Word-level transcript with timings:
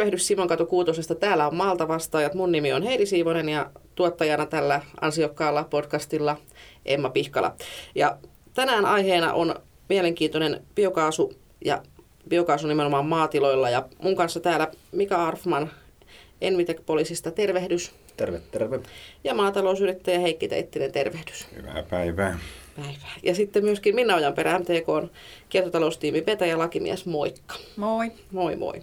tervehdys 0.00 0.26
Simon 0.26 0.48
Katu 0.48 0.66
Kuutosesta. 0.66 1.14
Täällä 1.14 1.46
on 1.46 1.54
Maalta 1.54 1.88
vastaajat. 1.88 2.34
Mun 2.34 2.52
nimi 2.52 2.72
on 2.72 2.82
Heidi 2.82 3.06
Siivonen 3.06 3.48
ja 3.48 3.70
tuottajana 3.94 4.46
tällä 4.46 4.80
ansiokkaalla 5.00 5.64
podcastilla 5.64 6.36
Emma 6.86 7.10
Pihkala. 7.10 7.54
Ja 7.94 8.16
tänään 8.54 8.86
aiheena 8.86 9.32
on 9.32 9.54
mielenkiintoinen 9.88 10.62
biokaasu 10.74 11.32
ja 11.64 11.82
biokaasu 12.28 12.66
nimenomaan 12.66 13.06
maatiloilla. 13.06 13.70
Ja 13.70 13.88
mun 14.02 14.16
kanssa 14.16 14.40
täällä 14.40 14.68
Mika 14.92 15.26
Arfman 15.26 15.70
Envitek-poliisista 16.40 17.30
tervehdys. 17.30 17.92
Terve, 18.16 18.40
terve. 18.50 18.80
Ja 19.24 19.34
maatalousyrittäjä 19.34 20.18
Heikki 20.18 20.48
Teittinen 20.48 20.92
tervehdys. 20.92 21.46
Hyvää 21.56 21.82
päivää. 21.90 22.38
Päivää. 22.76 23.14
Ja 23.22 23.34
sitten 23.34 23.64
myöskin 23.64 23.94
Minna 23.94 24.14
Ojanperä, 24.14 24.58
MTK 24.58 24.88
on 24.88 25.10
kiertotaloustiimi 25.48 26.22
Petä 26.22 26.46
ja 26.46 26.58
lakimies, 26.58 27.06
moikka. 27.06 27.54
Moi. 27.76 28.12
Moi 28.32 28.56
moi. 28.56 28.82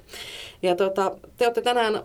Ja 0.62 0.76
tota, 0.76 1.12
te 1.38 1.46
olette 1.46 1.62
tänään, 1.62 2.04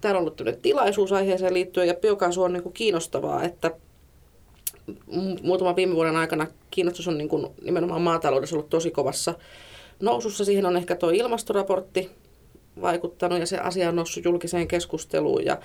täällä 0.00 0.18
on 0.18 0.22
ollut 0.22 0.62
tilaisuus 0.62 1.12
aiheeseen 1.12 1.54
liittyen 1.54 1.88
ja 1.88 1.94
biokaasu 1.94 2.42
on 2.42 2.52
niin 2.52 2.62
kuin 2.62 2.72
kiinnostavaa, 2.72 3.42
että 3.42 3.70
muutaman 5.42 5.76
viime 5.76 5.94
vuoden 5.94 6.16
aikana 6.16 6.46
kiinnostus 6.70 7.08
on 7.08 7.18
niin 7.18 7.28
kuin 7.28 7.46
nimenomaan 7.62 8.02
maataloudessa 8.02 8.56
ollut 8.56 8.70
tosi 8.70 8.90
kovassa 8.90 9.34
nousussa. 10.00 10.44
Siihen 10.44 10.66
on 10.66 10.76
ehkä 10.76 10.96
tuo 10.96 11.10
ilmastoraportti 11.10 12.10
vaikuttanut 12.80 13.40
ja 13.40 13.46
se 13.46 13.58
asia 13.58 13.88
on 13.88 13.96
noussut 13.96 14.24
julkiseen 14.24 14.68
keskusteluun. 14.68 15.44
Ja 15.44 15.58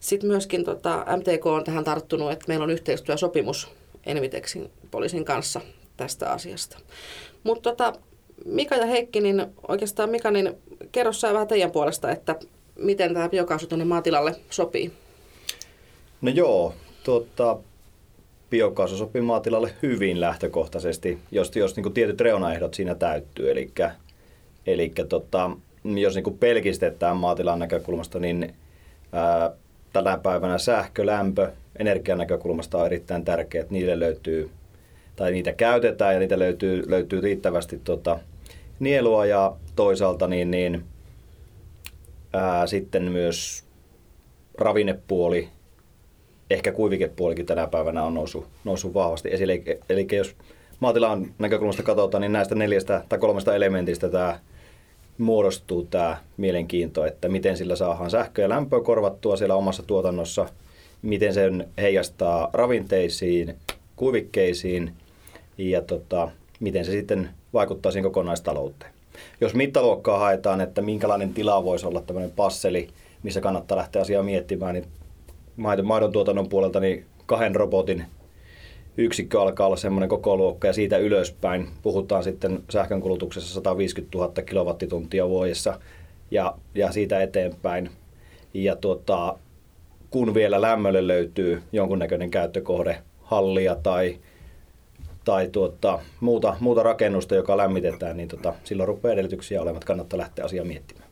sitten 0.00 0.30
myöskin 0.30 0.64
tota, 0.64 1.06
MTK 1.16 1.46
on 1.46 1.64
tähän 1.64 1.84
tarttunut, 1.84 2.32
että 2.32 2.44
meillä 2.48 2.62
on 2.62 2.70
yhteistyösopimus 2.70 3.68
Envitexin 4.08 4.70
poliisin 4.90 5.24
kanssa 5.24 5.60
tästä 5.96 6.30
asiasta. 6.30 6.78
Mutta 7.44 7.70
tota, 7.70 7.92
Mika 8.44 8.76
ja 8.76 8.86
Heikki, 8.86 9.20
niin 9.20 9.46
oikeastaan 9.68 10.10
Mika, 10.10 10.30
niin 10.30 10.54
kerro 10.92 11.12
sä 11.12 11.32
vähän 11.32 11.48
teidän 11.48 11.70
puolesta, 11.70 12.10
että 12.10 12.36
miten 12.78 13.14
tämä 13.14 13.28
biokaasu 13.28 13.66
tuonne 13.66 13.84
maatilalle 13.84 14.34
sopii? 14.50 14.92
No 16.20 16.30
joo, 16.30 16.74
tuota, 17.04 17.58
biokaasu 18.50 18.96
sopii 18.96 19.22
maatilalle 19.22 19.74
hyvin 19.82 20.20
lähtökohtaisesti, 20.20 21.18
jos, 21.30 21.56
jos 21.56 21.76
niin 21.76 21.92
tietyt 21.92 22.20
reunaehdot 22.20 22.74
siinä 22.74 22.94
täyttyy. 22.94 23.50
Eli, 23.50 23.72
eli 24.66 24.92
tota, 25.08 25.50
jos 25.84 26.14
niin 26.14 26.38
pelkistetään 26.40 27.16
maatilan 27.16 27.58
näkökulmasta, 27.58 28.18
niin 28.18 28.54
ää, 29.12 29.50
tänä 30.04 30.18
päivänä 30.18 30.58
sähkö, 30.58 31.06
lämpö, 31.06 31.52
energian 31.78 32.18
näkökulmasta 32.18 32.78
on 32.78 32.86
erittäin 32.86 33.24
tärkeää, 33.24 33.62
että 33.62 33.74
niille 33.74 34.00
löytyy, 34.00 34.50
tai 35.16 35.32
niitä 35.32 35.52
käytetään 35.52 36.14
ja 36.14 36.20
niitä 36.20 36.38
löytyy, 36.38 36.82
löytyy 36.86 37.20
riittävästi 37.20 37.80
tota, 37.84 38.18
nielua 38.80 39.26
ja 39.26 39.56
toisaalta 39.76 40.26
niin, 40.26 40.50
niin 40.50 40.84
ää, 42.32 42.66
sitten 42.66 43.02
myös 43.02 43.64
ravinnepuoli, 44.58 45.48
ehkä 46.50 46.72
kuivikepuolikin 46.72 47.46
tänä 47.46 47.66
päivänä 47.66 48.02
on 48.02 48.14
noussut, 48.14 48.46
noussut 48.64 48.94
vahvasti 48.94 49.28
esille. 49.32 49.52
Eli, 49.52 49.80
eli 49.88 50.06
jos 50.12 50.36
maatilan 50.80 51.34
näkökulmasta 51.38 51.82
katsotaan, 51.82 52.20
niin 52.20 52.32
näistä 52.32 52.54
neljästä 52.54 53.04
tai 53.08 53.18
kolmesta 53.18 53.54
elementistä 53.54 54.08
tämä 54.08 54.38
muodostuu 55.18 55.86
tämä 55.90 56.16
mielenkiinto, 56.36 57.04
että 57.04 57.28
miten 57.28 57.56
sillä 57.56 57.76
saadaan 57.76 58.10
sähköä 58.10 58.44
ja 58.44 58.48
lämpöä 58.48 58.80
korvattua 58.80 59.36
siellä 59.36 59.54
omassa 59.54 59.82
tuotannossa, 59.82 60.46
miten 61.02 61.34
sen 61.34 61.68
heijastaa 61.78 62.50
ravinteisiin, 62.52 63.56
kuivikkeisiin 63.96 64.92
ja 65.58 65.82
tota, 65.82 66.30
miten 66.60 66.84
se 66.84 66.90
sitten 66.90 67.28
vaikuttaa 67.52 67.92
siihen 67.92 68.04
kokonaistalouteen. 68.04 68.92
Jos 69.40 69.54
mittaluokkaa 69.54 70.18
haetaan, 70.18 70.60
että 70.60 70.82
minkälainen 70.82 71.34
tila 71.34 71.64
voisi 71.64 71.86
olla 71.86 72.00
tämmöinen 72.00 72.30
passeli, 72.30 72.88
missä 73.22 73.40
kannattaa 73.40 73.78
lähteä 73.78 74.02
asiaa 74.02 74.22
miettimään, 74.22 74.74
niin 74.74 74.86
maidon 75.82 76.12
tuotannon 76.12 76.48
puolelta 76.48 76.80
niin 76.80 77.04
kahden 77.26 77.54
robotin 77.54 78.04
yksikkö 78.98 79.42
alkaa 79.42 79.66
olla 79.66 79.76
semmoinen 79.76 80.08
koko 80.08 80.36
luokka 80.36 80.66
ja 80.66 80.72
siitä 80.72 80.98
ylöspäin 80.98 81.68
puhutaan 81.82 82.24
sitten 82.24 82.62
sähkönkulutuksessa 82.70 83.54
150 83.54 84.18
000 84.18 84.32
kilowattituntia 84.42 85.28
vuodessa 85.28 85.80
ja, 86.30 86.54
ja 86.74 86.92
siitä 86.92 87.22
eteenpäin. 87.22 87.90
Ja 88.54 88.76
tuota, 88.76 89.38
kun 90.10 90.34
vielä 90.34 90.60
lämmölle 90.60 91.06
löytyy 91.06 91.62
jonkunnäköinen 91.72 92.30
käyttökohde, 92.30 93.02
hallia 93.22 93.74
tai, 93.74 94.18
tai 95.24 95.48
tuota, 95.48 95.98
muuta, 96.20 96.56
muuta 96.60 96.82
rakennusta, 96.82 97.34
joka 97.34 97.56
lämmitetään, 97.56 98.16
niin 98.16 98.28
tota, 98.28 98.54
silloin 98.64 98.88
rupeaa 98.88 99.12
edellytyksiä 99.12 99.62
olemaan, 99.62 99.76
että 99.76 99.86
kannattaa 99.86 100.18
lähteä 100.18 100.44
asiaa 100.44 100.64
miettimään. 100.64 101.07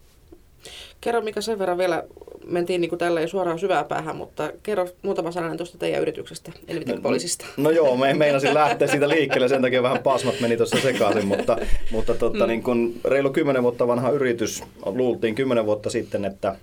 Kerro 1.00 1.20
mikä 1.20 1.40
sen 1.40 1.58
verran 1.58 1.78
vielä, 1.78 2.02
mentiin 2.46 2.80
niin 2.80 2.98
tällä 2.98 3.26
suoraan 3.26 3.58
syvää 3.58 3.84
päähän, 3.84 4.16
mutta 4.16 4.52
kerro 4.62 4.88
muutama 5.02 5.32
sananen 5.32 5.56
tuosta 5.56 5.78
teidän 5.78 6.02
yrityksestä, 6.02 6.52
Elvitek 6.68 7.02
Poliisista. 7.02 7.46
No, 7.56 7.62
no 7.62 7.70
joo, 7.70 7.96
me 7.96 8.14
meinasin 8.14 8.54
lähteä 8.54 8.88
siitä 8.88 9.08
liikkeelle, 9.08 9.48
sen 9.48 9.62
takia 9.62 9.82
vähän 9.82 10.02
pasmat 10.02 10.34
meni 10.40 10.56
tuossa 10.56 10.80
sekaisin, 10.80 11.26
mutta, 11.26 11.58
mutta 11.92 12.14
totta, 12.14 12.44
mm. 12.44 12.48
niin 12.48 12.62
kun 12.62 12.94
reilu 13.04 13.30
kymmenen 13.30 13.62
vuotta 13.62 13.86
vanha 13.86 14.10
yritys, 14.10 14.64
luultiin 14.84 15.34
kymmenen 15.34 15.66
vuotta 15.66 15.90
sitten, 15.90 16.24
että 16.24 16.56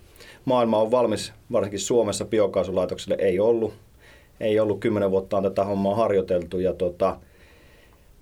maailma 0.45 0.77
on 0.77 0.91
valmis, 0.91 1.33
varsinkin 1.51 1.79
Suomessa 1.79 2.25
biokaasulaitokselle 2.25 3.17
ei 3.19 3.39
ollut. 3.39 3.73
Ei 4.39 4.59
ollut 4.59 4.79
kymmenen 4.79 5.11
vuotta 5.11 5.38
on 5.38 5.44
tätä 5.44 5.63
hommaa 5.63 5.95
harjoiteltu 5.95 6.59
ja 6.59 6.73
tota, 6.73 7.17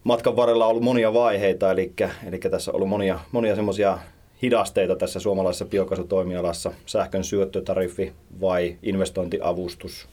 matkan 0.04 0.36
varrella 0.36 0.66
on 0.66 0.70
ollut 0.70 0.84
monia 0.84 1.14
vaiheita, 1.14 1.72
eli, 1.72 1.94
eli 2.28 2.38
tässä 2.38 2.72
on 2.72 2.76
ollut 2.76 2.90
monia, 2.90 3.20
monia 3.32 3.56
semmoisia 3.56 3.98
hidasteita 4.42 4.96
tässä 4.96 5.20
suomalaisessa 5.20 5.66
biokaasutoimialassa, 5.66 6.72
sähkön 6.86 7.24
syöttötariffi 7.24 8.14
vai 8.42 8.78
investointiavustus, 8.84 10.08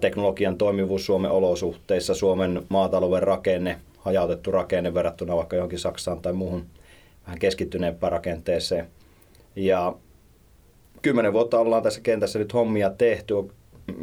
teknologian 0.00 0.58
toimivuus 0.58 1.06
Suomen 1.06 1.30
olosuhteissa, 1.30 2.14
Suomen 2.14 2.62
maatalouden 2.68 3.22
rakenne, 3.22 3.80
hajautettu 3.98 4.50
rakenne 4.50 4.94
verrattuna 4.94 5.36
vaikka 5.36 5.56
johonkin 5.56 5.78
Saksaan 5.78 6.20
tai 6.20 6.32
muuhun 6.32 6.66
vähän 7.26 7.38
keskittyneempään 7.38 8.12
rakenteeseen. 8.12 8.86
Ja 9.56 9.94
kymmenen 11.02 11.32
vuotta 11.32 11.60
ollaan 11.60 11.82
tässä 11.82 12.00
kentässä 12.00 12.38
nyt 12.38 12.54
hommia 12.54 12.90
tehty 12.90 13.34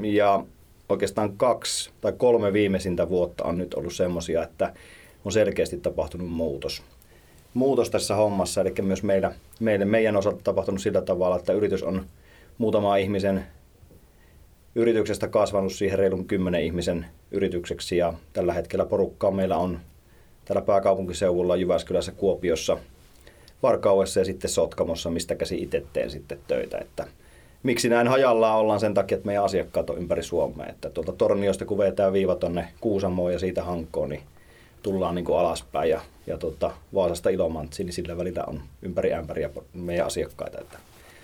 ja 0.02 0.46
oikeastaan 0.90 1.38
kaksi 1.38 1.92
tai 2.02 2.14
kolme 2.18 2.54
viimeisintä 2.54 3.10
vuotta 3.10 3.44
on 3.44 3.58
nyt 3.58 3.74
ollut 3.74 3.94
semmoisia, 3.94 4.44
että 4.44 4.74
on 5.26 5.32
selkeästi 5.32 5.78
tapahtunut 5.78 6.30
muutos 6.30 6.84
muutos 7.54 7.90
tässä 7.90 8.16
hommassa, 8.16 8.62
eli 8.62 8.74
myös 8.82 9.04
meidän, 9.04 9.34
meidän, 9.60 9.88
meidän 9.88 10.16
osalta 10.16 10.44
tapahtunut 10.44 10.82
sillä 10.82 11.02
tavalla, 11.02 11.36
että 11.36 11.54
yritys 11.54 11.84
on 11.84 12.06
muutama 12.58 12.98
ihmisen 12.98 13.46
yrityksestä 14.76 15.28
kasvanut 15.28 15.74
siihen 15.74 16.00
reilun 16.00 16.26
kymmenen 16.26 16.64
ihmisen 16.64 17.06
yritykseksi 17.32 17.98
ja 17.98 18.14
tällä 18.34 18.54
hetkellä 18.54 18.86
porukkaa 18.86 19.32
meillä 19.32 19.58
on 19.58 19.80
täällä 20.46 20.62
pääkaupunkiseudulla 20.62 21.56
Jyväskylässä, 21.56 22.12
Kuopiossa, 22.12 22.78
Varkaudessa 23.64 24.20
ja 24.20 24.26
sitten 24.26 24.50
Sotkamossa, 24.50 25.10
mistä 25.10 25.36
käsi 25.36 25.62
itse 25.62 25.84
teen 25.94 26.10
sitten 26.10 26.40
töitä. 26.48 26.78
Että 26.78 27.08
miksi 27.64 27.90
näin 27.90 28.08
hajallaan 28.08 28.60
ollaan 28.60 28.80
sen 28.80 28.94
takia, 28.94 29.16
että 29.16 29.26
meidän 29.26 29.44
asiakkaat 29.44 29.90
on 29.90 29.98
ympäri 29.98 30.24
Suomea. 30.24 30.68
Että 30.68 30.90
tuolta 30.90 31.12
Torniosta 31.12 31.66
kun 31.66 31.78
vetää 31.78 32.14
viiva 32.14 32.36
tonne 32.36 32.68
Kuusamoon 32.82 33.34
ja 33.34 33.40
siitä 33.40 33.64
Hankoon, 33.64 34.10
niin 34.10 34.24
tullaan 34.84 35.16
niin 35.16 35.26
kuin 35.26 35.40
alaspäin 35.40 35.90
ja, 35.90 36.02
ja 36.28 36.38
tota, 36.38 36.72
Vaasasta 36.94 37.30
Ilomantsiin, 37.30 37.86
niin 37.86 37.94
sillä 37.94 38.18
välillä 38.18 38.44
on 38.48 38.62
ympäri 38.82 39.14
ämpäriä 39.14 39.50
meidän 39.74 40.08
asiakkaita. 40.08 40.62
Että 40.62 40.78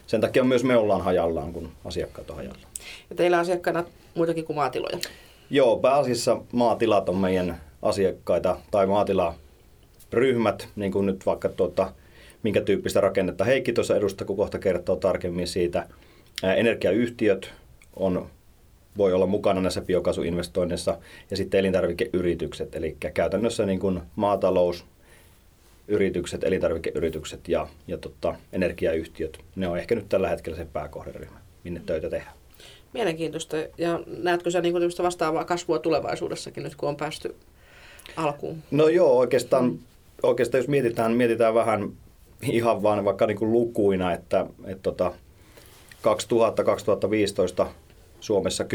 sen 0.07 0.21
takia 0.21 0.43
myös 0.43 0.63
me 0.63 0.77
ollaan 0.77 1.01
hajallaan, 1.01 1.53
kun 1.53 1.71
asiakkaat 1.85 2.29
on 2.29 2.35
hajallaan. 2.35 2.71
Ja 3.09 3.15
teillä 3.15 3.37
on 3.37 3.41
asiakkaina 3.41 3.83
muitakin 4.15 4.45
kuin 4.45 4.55
maatiloja? 4.55 4.97
Joo, 5.49 5.77
pääasiassa 5.77 6.41
maatilat 6.51 7.09
on 7.09 7.17
meidän 7.17 7.61
asiakkaita 7.81 8.57
tai 8.71 8.87
maatilaryhmät, 8.87 10.67
niin 10.75 10.91
kuin 10.91 11.05
nyt 11.05 11.25
vaikka 11.25 11.49
tuota, 11.49 11.91
minkä 12.43 12.61
tyyppistä 12.61 13.01
rakennetta 13.01 13.43
Heikki 13.43 13.73
tuossa 13.73 13.95
edustaa, 13.95 14.27
kun 14.27 14.37
kohta 14.37 14.59
kertoo 14.59 14.95
tarkemmin 14.95 15.47
siitä. 15.47 15.87
Energiayhtiöt 16.57 17.53
on 17.95 18.29
voi 18.97 19.13
olla 19.13 19.25
mukana 19.25 19.61
näissä 19.61 19.81
biokaasuinvestoinneissa 19.81 20.97
ja 21.31 21.37
sitten 21.37 21.59
elintarvikeyritykset, 21.59 22.75
eli 22.75 22.97
käytännössä 23.13 23.65
niin 23.65 23.79
kuin 23.79 24.01
maatalous, 24.15 24.85
yritykset, 25.87 26.43
elintarvikeyritykset 26.43 27.47
ja, 27.47 27.67
ja 27.87 27.97
tota, 27.97 28.35
energiayhtiöt. 28.53 29.39
Ne 29.55 29.67
on 29.67 29.77
ehkä 29.77 29.95
nyt 29.95 30.09
tällä 30.09 30.29
hetkellä 30.29 30.57
se 30.57 30.67
pääkohderyhmä, 30.73 31.39
minne 31.63 31.81
töitä 31.85 32.09
tehdään. 32.09 32.33
Mielenkiintoista. 32.93 33.57
Ja 33.77 33.99
näetkö 34.17 34.51
sä 34.51 34.61
niin 34.61 34.75
vastaavaa 35.03 35.45
kasvua 35.45 35.79
tulevaisuudessakin 35.79 36.63
nyt, 36.63 36.75
kun 36.75 36.89
on 36.89 36.95
päästy 36.95 37.35
alkuun? 38.15 38.63
No 38.71 38.87
joo, 38.87 39.17
oikeastaan, 39.17 39.65
mm. 39.65 39.79
oikeastaan 40.23 40.59
jos 40.59 40.67
mietitään, 40.67 41.11
mietitään 41.11 41.53
vähän 41.53 41.91
ihan 42.41 42.83
vaan 42.83 43.05
vaikka 43.05 43.27
niin 43.27 43.37
kuin 43.37 43.51
lukuina, 43.51 44.13
että, 44.13 44.45
että 44.65 44.83
tota, 44.83 45.11
2000-2015 47.63 47.67
Suomessa 48.19 48.65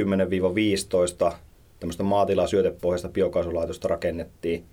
10-15 1.29 1.33
tämmöistä 1.81 2.03
maatilasyötepohjaista 2.03 3.09
biokaasulaitosta 3.09 3.89
rakennettiin. 3.89 4.65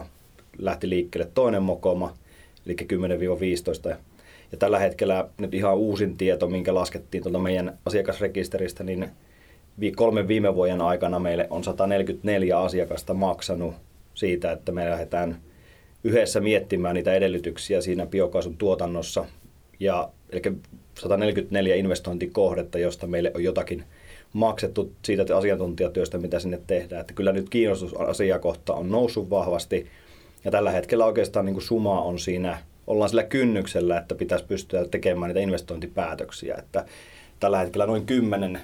2016-18 0.00 0.04
lähti 0.58 0.88
liikkeelle 0.88 1.30
toinen 1.34 1.62
mokoma, 1.62 2.14
eli 2.66 2.76
10-15. 3.92 3.96
Ja 4.52 4.58
tällä 4.58 4.78
hetkellä 4.78 5.28
nyt 5.38 5.54
ihan 5.54 5.76
uusin 5.76 6.16
tieto, 6.16 6.48
minkä 6.48 6.74
laskettiin 6.74 7.22
tuolta 7.22 7.38
meidän 7.38 7.78
asiakasrekisteristä, 7.86 8.84
niin 8.84 9.10
kolmen 9.96 10.28
viime 10.28 10.54
vuoden 10.54 10.80
aikana 10.80 11.18
meille 11.18 11.46
on 11.50 11.64
144 11.64 12.58
asiakasta 12.58 13.14
maksanut 13.14 13.74
siitä, 14.14 14.52
että 14.52 14.72
me 14.72 14.90
lähdetään 14.90 15.40
yhdessä 16.04 16.40
miettimään 16.40 16.94
niitä 16.94 17.14
edellytyksiä 17.14 17.80
siinä 17.80 18.06
biokaasun 18.06 18.56
tuotannossa. 18.56 19.24
Ja, 19.80 20.08
eli 20.30 20.42
144 20.98 21.74
investointikohdetta, 21.74 22.78
josta 22.78 23.06
meille 23.06 23.32
on 23.34 23.44
jotakin 23.44 23.84
maksettu 24.32 24.92
siitä 25.02 25.36
asiantuntijatyöstä, 25.36 26.18
mitä 26.18 26.38
sinne 26.38 26.60
tehdään. 26.66 27.00
Että 27.00 27.14
kyllä 27.14 27.32
nyt 27.32 27.48
kiinnostus 27.48 27.94
asiakohta 27.94 28.74
on 28.74 28.90
noussut 28.90 29.30
vahvasti. 29.30 29.86
Ja 30.44 30.50
tällä 30.50 30.70
hetkellä 30.70 31.04
oikeastaan 31.04 31.46
niin 31.46 31.54
kuin 31.54 31.64
suma 31.64 32.00
on 32.00 32.18
siinä, 32.18 32.58
ollaan 32.86 33.08
sillä 33.08 33.22
kynnyksellä, 33.22 33.98
että 33.98 34.14
pitäisi 34.14 34.44
pystyä 34.44 34.84
tekemään 34.84 35.28
niitä 35.28 35.40
investointipäätöksiä. 35.40 36.54
Että 36.58 36.84
tällä 37.40 37.58
hetkellä 37.58 37.86
noin 37.86 38.06
kymmenen 38.06 38.60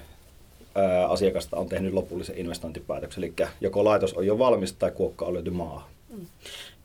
asiakasta 1.07 1.57
on 1.57 1.69
tehnyt 1.69 1.93
lopullisen 1.93 2.37
investointipäätöksen. 2.37 3.23
Eli 3.23 3.33
joko 3.61 3.83
laitos 3.83 4.13
on 4.13 4.27
jo 4.27 4.39
valmis 4.39 4.73
tai 4.73 4.91
kuokka 4.91 5.25
on 5.25 5.33
löyty 5.33 5.49
maahan. 5.49 5.89
Mm. 6.09 6.25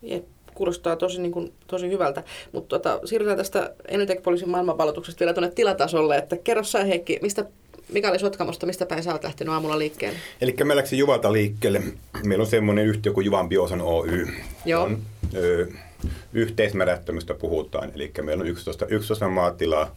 Jep, 0.03 0.25
kuulostaa 0.57 0.97
tosi, 0.97 1.21
niin 1.21 1.33
kuin, 1.33 1.53
tosi 1.67 1.91
hyvältä. 1.91 2.23
Mutta 2.53 2.79
tota, 2.79 3.01
siirrytään 3.05 3.39
tästä 3.39 3.75
Enitec-poliisin 3.89 4.49
maailmanpalautuksesta 4.49 5.21
vielä 5.21 5.35
tuonne 5.35 5.51
tilatasolle. 5.55 6.17
Että 6.17 6.37
kerro 6.37 6.65
sä 6.65 6.85
Heikki, 6.85 7.19
mistä 7.23 7.45
mikä 7.89 8.11
oli 8.11 8.19
Sotkamosta, 8.19 8.67
mistä 8.67 8.87
päin 8.87 9.03
sä 9.03 9.13
oot 9.13 9.25
lähtenyt 9.25 9.55
aamulla 9.55 9.79
liikkeelle? 9.79 10.19
Eli 10.41 10.55
me 10.65 10.77
läksin 10.77 10.99
Juvalta 10.99 11.33
liikkeelle. 11.33 11.83
Meillä 12.25 12.43
on 12.43 12.51
semmoinen 12.51 12.87
yhtiö 12.87 13.13
kuin 13.13 13.25
Juvan 13.25 13.49
Biosan 13.49 13.81
Oy. 13.81 14.27
Joo. 14.65 14.85
On, 14.85 14.99
ö, 15.35 15.67
yhteismärättömystä 16.33 17.35
puhutaan, 17.35 17.93
eli 17.95 18.13
meillä 18.23 18.43
on 18.43 18.49
11, 18.49 18.87
11 18.87 19.29
maatilaa, 19.29 19.97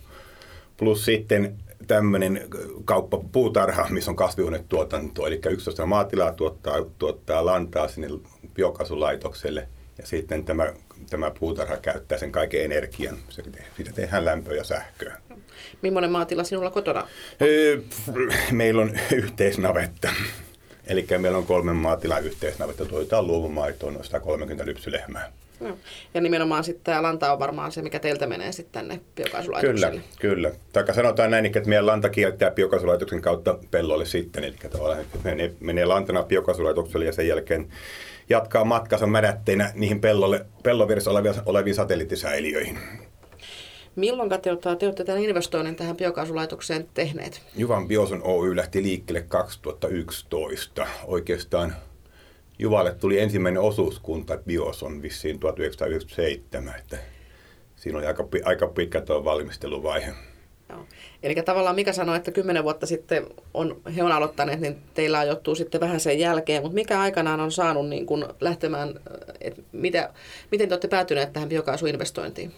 plus 0.78 1.06
sitten 1.06 1.56
tämmöinen 1.88 2.48
kauppa 2.86 3.20
puutarha, 3.32 3.88
missä 3.90 4.12
on 4.12 4.16
kasvihuonetuotanto, 4.16 5.28
eli 5.28 5.40
11 5.50 5.86
maatilaa 5.86 6.32
tuottaa, 6.32 6.76
tuottaa 7.00 7.46
lantaa 7.46 7.88
sinne 7.88 8.08
biokaasulaitokselle, 8.54 9.68
ja 10.00 10.07
sitten 10.07 10.46
tämä, 10.46 10.74
tämä 11.10 11.31
puutarha 11.40 11.78
käyttää 11.78 12.18
sen 12.18 12.31
kaiken 12.31 12.63
energian. 12.63 13.18
Siitä 13.75 13.92
tehdään 13.96 14.25
lämpöä 14.25 14.56
ja 14.56 14.63
sähköä. 14.63 15.18
Millainen 15.81 16.12
maatila 16.12 16.44
sinulla 16.44 16.72
kotona? 16.72 17.07
Meillä 18.51 18.81
on 18.81 18.92
yhteisnavetta. 19.16 20.10
Eli 20.88 21.06
meillä 21.18 21.38
on 21.38 21.46
kolmen 21.46 21.75
maatilan 21.75 22.24
yhteisnavetta, 22.24 22.86
tuotetaan 22.86 23.28
luomumaitoa 23.28 23.92
noin 23.92 24.04
130 24.06 24.66
lypsylehmää. 24.66 25.31
No. 25.60 25.78
Ja 26.13 26.22
nimenomaan 26.22 26.63
sitten 26.63 26.84
tämä 26.84 27.01
lanta 27.01 27.34
on 27.34 27.40
varmaan 27.40 27.72
se, 27.72 27.81
mikä 27.81 28.00
teiltä 28.00 28.28
menee 28.28 28.51
sitten 28.51 28.74
tänne 28.74 29.01
biokaasulaitokselle. 29.16 29.90
Kyllä, 29.90 30.04
kyllä. 30.19 30.51
Taikka 30.74 30.94
sanotaan 30.94 31.31
näin, 31.31 31.46
että 31.46 31.62
meidän 31.66 31.86
lanta 31.86 32.10
kiertää 32.10 32.51
biokaasulaitoksen 32.51 33.22
kautta 33.22 33.60
pellolle 33.72 34.06
sitten. 34.06 34.44
Eli 34.44 34.56
tavallaan 34.69 35.06
menee, 35.24 35.54
menee 35.60 35.86
lantana 35.86 36.24
biokaasulaitokselle 36.24 37.06
ja 37.06 37.13
sen 37.13 37.28
jälkeen 37.28 37.68
jatkaa 38.30 38.66
matkansa 38.66 39.08
mädätteinä 39.08 39.72
niihin 39.76 40.02
pellolle, 40.02 40.46
pellovirissa 40.64 41.12
oleviin, 41.12 41.36
oleviin 41.46 41.76
satelliittisäiliöihin. 41.76 42.78
Milloin 43.96 44.30
te, 44.30 44.38
te 44.80 44.86
olette 44.86 45.04
tämän 45.04 45.24
investoinnin 45.24 45.76
tähän 45.76 45.98
biokaasulaitokseen 45.98 46.88
tehneet? 46.94 47.42
Juvan 47.56 47.88
Bioson 47.88 48.22
Oy 48.24 48.56
lähti 48.56 48.84
liikkeelle 48.84 49.22
2011. 49.22 50.88
Oikeastaan 51.06 51.76
Juvalle 52.60 52.96
tuli 52.96 53.20
ensimmäinen 53.20 53.62
osuuskunta 53.62 54.38
Bioson 54.38 55.02
vissiin 55.02 55.40
1997. 55.40 56.75
Että 56.80 56.98
siinä 57.75 57.98
oli 57.98 58.08
aika, 58.08 58.28
aika 58.44 58.68
pitkä 58.68 59.02
tuo 59.02 59.24
valmisteluvaihe. 59.24 60.14
Joo. 60.69 60.86
Eli 61.24 61.36
tavallaan 61.36 61.75
mikä 61.75 61.94
sanoi, 61.94 62.18
että 62.18 62.31
kymmenen 62.31 62.63
vuotta 62.63 62.86
sitten 62.86 63.27
on, 63.54 63.81
he 63.95 64.04
on 64.04 64.12
aloittaneet, 64.12 64.60
niin 64.60 64.77
teillä 64.94 65.19
ajoittuu 65.19 65.56
sitten 65.56 65.81
vähän 65.81 66.00
sen 66.00 66.19
jälkeen, 66.19 66.62
mutta 66.62 66.75
mikä 66.75 67.00
aikanaan 67.00 67.39
on 67.39 67.51
saanut 67.51 67.89
niin 67.89 68.06
kuin 68.06 68.25
lähtemään, 68.42 69.00
että 69.42 69.62
mitä, 69.71 70.13
miten 70.51 70.69
te 70.69 70.74
olette 70.74 70.88
päätyneet 70.88 71.33
tähän 71.33 71.50
biokaasuinvestointiin? 71.50 72.54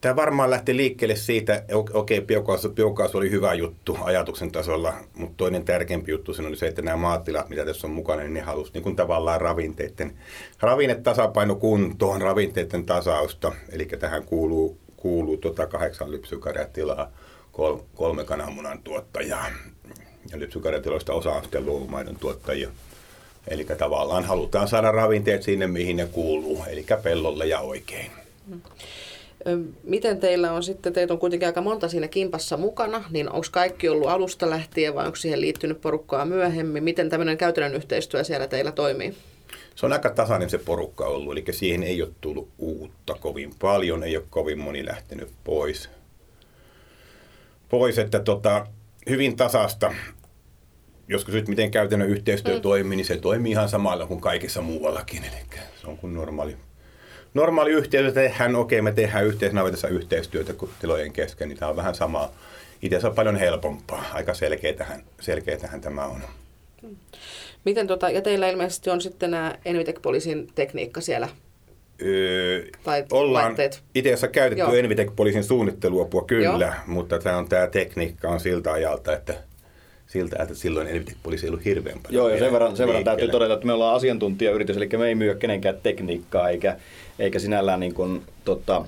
Tämä 0.00 0.16
varmaan 0.16 0.50
lähti 0.50 0.76
liikkeelle 0.76 1.16
siitä, 1.16 1.64
okei, 1.72 2.18
okay, 2.18 2.26
biokaasu, 2.26 2.68
biokaasu 2.68 3.18
oli 3.18 3.30
hyvä 3.30 3.54
juttu 3.54 3.98
ajatuksen 4.02 4.52
tasolla, 4.52 4.94
mutta 5.14 5.36
toinen 5.36 5.64
tärkeämpi 5.64 6.10
juttu 6.12 6.34
sen 6.34 6.46
oli 6.46 6.56
se, 6.56 6.66
että 6.66 6.82
nämä 6.82 6.96
maatilat, 6.96 7.48
mitä 7.48 7.64
tässä 7.64 7.86
on 7.86 7.92
mukana, 7.92 8.22
niin 8.22 8.34
ne 8.34 8.40
halusivat 8.40 8.74
niin 8.74 8.82
kuin 8.82 8.96
tavallaan 8.96 9.40
ravinteiden, 9.40 10.18
ravinnetasapaino 10.60 11.56
kuntoon, 11.56 12.22
ravinteiden 12.22 12.86
tasausta. 12.86 13.52
Eli 13.72 13.86
tähän 13.86 14.24
kuuluu, 14.24 14.78
kuuluu 14.98 15.36
tuota 15.36 15.66
kahdeksan 15.66 16.10
lypsykarjatilaa, 16.10 17.10
kol, 17.52 17.76
kolme 17.94 18.24
kananmunan 18.24 18.82
tuottajaa 18.82 19.46
ja 20.30 20.38
lypsykarjatiloista 20.38 21.12
osa 21.12 21.30
on 21.30 21.42
sitten 21.42 21.66
luomumaidon 21.66 22.16
tuottajia. 22.16 22.68
Eli 23.48 23.64
tavallaan 23.64 24.24
halutaan 24.24 24.68
saada 24.68 24.90
ravinteet 24.90 25.42
sinne, 25.42 25.66
mihin 25.66 25.96
ne 25.96 26.06
kuuluu, 26.06 26.64
eli 26.68 26.86
pellolle 27.02 27.46
ja 27.46 27.60
oikein. 27.60 28.10
Mm. 28.46 28.60
Miten 29.84 30.20
teillä 30.20 30.52
on 30.52 30.62
sitten, 30.62 30.92
teitä 30.92 31.12
on 31.12 31.18
kuitenkin 31.18 31.48
aika 31.48 31.60
monta 31.60 31.88
siinä 31.88 32.08
kimpassa 32.08 32.56
mukana, 32.56 33.04
niin 33.10 33.30
onko 33.30 33.46
kaikki 33.50 33.88
ollut 33.88 34.08
alusta 34.08 34.50
lähtien 34.50 34.94
vai 34.94 35.06
onko 35.06 35.16
siihen 35.16 35.40
liittynyt 35.40 35.80
porukkaa 35.80 36.24
myöhemmin? 36.24 36.84
Miten 36.84 37.10
tämmöinen 37.10 37.38
käytännön 37.38 37.74
yhteistyö 37.74 38.24
siellä 38.24 38.46
teillä 38.46 38.72
toimii? 38.72 39.14
Se 39.78 39.86
on 39.86 39.92
aika 39.92 40.10
tasainen 40.10 40.50
se 40.50 40.58
porukka 40.58 41.04
ollut, 41.04 41.32
eli 41.32 41.44
siihen 41.50 41.82
ei 41.82 42.02
ole 42.02 42.10
tullut 42.20 42.48
uutta 42.58 43.14
kovin 43.14 43.50
paljon, 43.58 44.02
ei 44.02 44.16
ole 44.16 44.24
kovin 44.30 44.58
moni 44.58 44.86
lähtenyt 44.86 45.28
pois. 45.44 45.90
Pois, 47.68 47.98
että 47.98 48.18
tota, 48.20 48.66
hyvin 49.08 49.36
tasasta. 49.36 49.94
Jos 51.08 51.24
kysyt, 51.24 51.48
miten 51.48 51.70
käytännön 51.70 52.08
yhteistyö 52.08 52.54
mm. 52.54 52.62
toimii, 52.62 52.96
niin 52.96 53.06
se 53.06 53.16
toimii 53.16 53.52
ihan 53.52 53.68
samalla 53.68 54.06
kuin 54.06 54.20
kaikessa 54.20 54.62
muuallakin. 54.62 55.24
Eli 55.24 55.60
se 55.80 55.86
on 55.86 55.98
kuin 55.98 56.14
normaali 56.14 56.56
normaali 57.34 57.70
yhteistyö 57.70 58.12
tehdään, 58.12 58.56
okei 58.56 58.82
me 58.82 58.92
tehdään 58.92 59.26
yhteisnavetassa 59.26 59.88
yhteistyötä 59.88 60.54
tilojen 60.80 61.12
kesken, 61.12 61.48
niin 61.48 61.58
tämä 61.58 61.70
on 61.70 61.76
vähän 61.76 61.94
sama. 61.94 62.30
Itse 62.82 62.96
asiassa 62.96 63.14
paljon 63.14 63.36
helpompaa, 63.36 64.04
aika 64.12 64.34
selkeätähän, 64.34 65.04
selkeätähän 65.20 65.80
tämä 65.80 66.04
on. 66.04 66.22
Miten 67.68 67.86
tota, 67.86 68.10
ja 68.10 68.22
teillä 68.22 68.48
ilmeisesti 68.48 68.90
on 68.90 69.00
sitten 69.00 69.30
nämä 69.30 69.54
Envitec-poliisin 69.64 70.48
tekniikka 70.54 71.00
siellä 71.00 71.28
Öö, 72.02 72.62
tai 72.84 73.04
ollaan 73.12 73.56
itse 73.94 74.08
asiassa 74.08 74.28
käytetty 74.28 74.62
Joo. 74.62 74.72
Envitec-poliisin 74.72 75.44
suunnitteluapua 75.44 76.22
kyllä, 76.22 76.66
Joo. 76.66 76.72
mutta 76.86 77.18
tämä 77.18 77.36
on 77.36 77.48
tämä 77.48 77.66
tekniikka 77.66 78.28
on 78.28 78.40
siltä 78.40 78.72
ajalta, 78.72 79.12
että 79.12 79.34
siltä, 80.06 80.42
että 80.42 80.54
silloin 80.54 80.86
Envitec-poliisi 80.86 81.46
ei 81.46 81.50
ollut 81.50 81.64
hirveän 81.64 81.98
paljon. 82.02 82.14
Joo, 82.14 82.28
ja 82.28 82.38
sen 82.38 82.52
verran, 82.52 82.76
sen 82.76 82.86
verran 82.86 83.04
täytyy 83.04 83.28
todeta, 83.28 83.54
että 83.54 83.66
me 83.66 83.72
ollaan 83.72 83.96
asiantuntijayritys, 83.96 84.76
eli 84.76 84.88
me 84.96 85.08
ei 85.08 85.14
myy 85.14 85.34
kenenkään 85.34 85.78
tekniikkaa, 85.82 86.48
eikä, 86.48 86.76
eikä 87.18 87.38
sinällään 87.38 87.80
niin 87.80 87.94
kuin, 87.94 88.22
tota, 88.44 88.84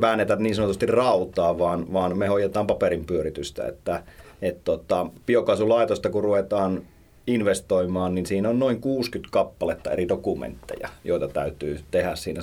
väännetä 0.00 0.36
niin 0.36 0.54
sanotusti 0.54 0.86
rautaa, 0.86 1.58
vaan, 1.58 1.92
vaan 1.92 2.18
me 2.18 2.26
hoidetaan 2.26 2.66
paperin 2.66 3.04
pyöritystä. 3.04 3.66
Että, 3.66 4.02
et, 4.42 4.64
tota, 4.64 5.06
biokaasulaitosta 5.26 6.10
kun 6.10 6.24
ruvetaan 6.24 6.82
investoimaan, 7.26 8.14
niin 8.14 8.26
siinä 8.26 8.48
on 8.48 8.58
noin 8.58 8.80
60 8.80 9.32
kappaletta 9.32 9.90
eri 9.90 10.08
dokumentteja, 10.08 10.88
joita 11.04 11.28
täytyy 11.28 11.80
tehdä 11.90 12.16
siinä 12.16 12.40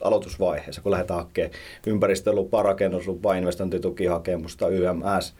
aloitusvaiheessa, 0.00 0.82
kun 0.82 0.92
lähdetään 0.92 1.20
hakemaan 1.20 1.54
ympäristölupaa, 1.86 2.62
rakennuslupaa, 2.62 3.34
investointitukihakemusta, 3.34 4.68
YMS, 4.68 5.34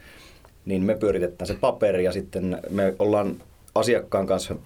niin 0.64 0.82
me 0.82 0.94
pyöritetään 0.94 1.46
se 1.46 1.54
paperi 1.54 2.04
ja 2.04 2.12
sitten 2.12 2.60
me 2.70 2.94
ollaan 2.98 3.42
asiakkaan 3.74 4.26
kanssa 4.26 4.56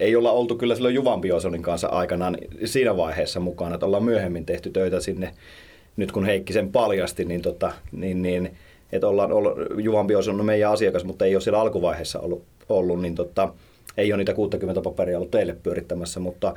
ei 0.00 0.16
olla 0.16 0.32
oltu 0.32 0.56
kyllä 0.56 0.74
silloin 0.74 0.94
Juvan 0.94 1.20
Biosonin 1.20 1.62
kanssa 1.62 1.88
aikanaan 1.88 2.38
siinä 2.64 2.96
vaiheessa 2.96 3.40
mukana, 3.40 3.74
että 3.74 3.86
ollaan 3.86 4.04
myöhemmin 4.04 4.46
tehty 4.46 4.70
töitä 4.70 5.00
sinne, 5.00 5.34
nyt 5.96 6.12
kun 6.12 6.26
Heikki 6.26 6.52
sen 6.52 6.72
paljasti, 6.72 7.24
niin, 7.24 7.42
tota, 7.42 7.72
niin, 7.92 8.22
niin 8.22 8.56
että 8.92 9.08
ollaan 9.08 9.32
ollut, 9.32 9.58
Bioson 10.06 10.40
on 10.40 10.46
meidän 10.46 10.72
asiakas, 10.72 11.04
mutta 11.04 11.24
ei 11.24 11.34
ole 11.34 11.40
siellä 11.40 11.60
alkuvaiheessa 11.60 12.20
ollut, 12.20 12.42
ollut 12.68 13.02
niin 13.02 13.14
tota, 13.14 13.54
ei 13.96 14.12
ole 14.12 14.18
niitä 14.18 14.34
60 14.34 14.80
paperia 14.80 15.18
ollut 15.18 15.30
teille 15.30 15.56
pyörittämässä, 15.62 16.20
mutta, 16.20 16.54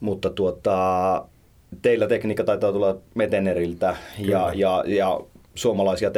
mutta 0.00 0.30
tuota, 0.30 1.24
teillä 1.82 2.06
tekniikka 2.06 2.44
taitaa 2.44 2.72
tulla 2.72 2.96
Meteneriltä 3.14 3.96
ja, 4.18 4.52
ja, 4.54 4.84
ja 4.86 5.20
suomalaisia 5.54 6.10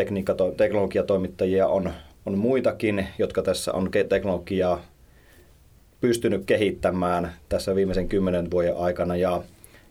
teknologiatoimittajia 0.56 1.68
on, 1.68 1.92
on 2.26 2.38
muitakin, 2.38 3.06
jotka 3.18 3.42
tässä 3.42 3.72
on 3.72 3.90
teknologiaa 4.08 4.82
pystynyt 6.00 6.44
kehittämään 6.44 7.32
tässä 7.48 7.74
viimeisen 7.74 8.08
kymmenen 8.08 8.50
vuoden 8.50 8.76
aikana 8.76 9.16
ja, 9.16 9.42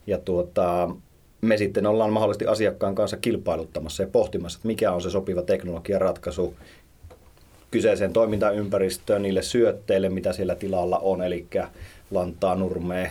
ja 0.06 0.18
tuota, 0.18 0.90
me 1.44 1.56
sitten 1.56 1.86
ollaan 1.86 2.12
mahdollisesti 2.12 2.46
asiakkaan 2.46 2.94
kanssa 2.94 3.16
kilpailuttamassa 3.16 4.02
ja 4.02 4.08
pohtimassa, 4.12 4.58
että 4.58 4.66
mikä 4.66 4.92
on 4.92 5.02
se 5.02 5.10
sopiva 5.10 5.42
teknologian 5.42 6.00
ratkaisu 6.00 6.54
kyseiseen 7.70 8.12
toimintaympäristöön, 8.12 9.22
niille 9.22 9.42
syötteille, 9.42 10.08
mitä 10.08 10.32
siellä 10.32 10.54
tilalla 10.54 10.98
on, 10.98 11.22
eli 11.22 11.46
lantaa, 12.10 12.54
nurmea, 12.54 13.10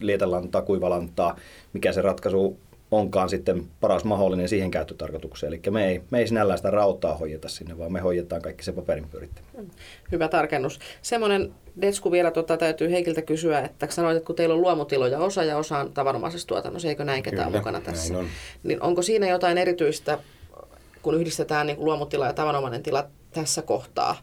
lietelantaa, 0.00 0.62
kuivalantaa, 0.62 1.36
mikä 1.72 1.92
se 1.92 2.02
ratkaisu 2.02 2.58
onkaan 2.92 3.28
sitten 3.28 3.66
paras 3.80 4.04
mahdollinen 4.04 4.48
siihen 4.48 4.70
käyttötarkoitukseen. 4.70 5.52
Eli 5.52 5.62
me 5.70 5.88
ei, 5.88 6.02
me 6.10 6.18
ei 6.18 6.26
sinällään 6.26 6.58
sitä 6.58 6.70
rautaa 6.70 7.16
hoideta 7.16 7.48
sinne, 7.48 7.78
vaan 7.78 7.92
me 7.92 8.00
hoidetaan 8.00 8.42
kaikki 8.42 8.64
se 8.64 8.72
paperin 8.72 9.08
pyörittäminen. 9.08 9.70
Hyvä 10.12 10.28
tarkennus. 10.28 10.80
Semmoinen 11.02 11.54
Detsku 11.80 12.12
vielä 12.12 12.30
tota, 12.30 12.56
täytyy 12.56 12.90
Heikiltä 12.90 13.22
kysyä, 13.22 13.60
että 13.60 13.86
sanoit, 13.90 14.16
että 14.16 14.26
kun 14.26 14.36
teillä 14.36 14.54
on 14.54 14.60
luomutiloja 14.60 15.18
osa 15.18 15.44
ja 15.44 15.56
osa 15.56 15.78
on 15.78 15.92
tavanomaisessa 15.92 16.48
tuotannossa, 16.48 16.88
eikö 16.88 17.04
näin 17.04 17.22
ketään 17.22 17.48
Kyllä, 17.48 17.58
mukana 17.58 17.80
tässä? 17.80 18.12
näin 18.12 18.24
on. 18.24 18.30
Niin 18.62 18.82
onko 18.82 19.02
siinä 19.02 19.28
jotain 19.28 19.58
erityistä, 19.58 20.18
kun 21.02 21.14
yhdistetään 21.14 21.66
niin 21.66 21.84
luomutila 21.84 22.26
ja 22.26 22.32
tavanomainen 22.32 22.82
tila 22.82 23.06
tässä 23.30 23.62
kohtaa, 23.62 24.16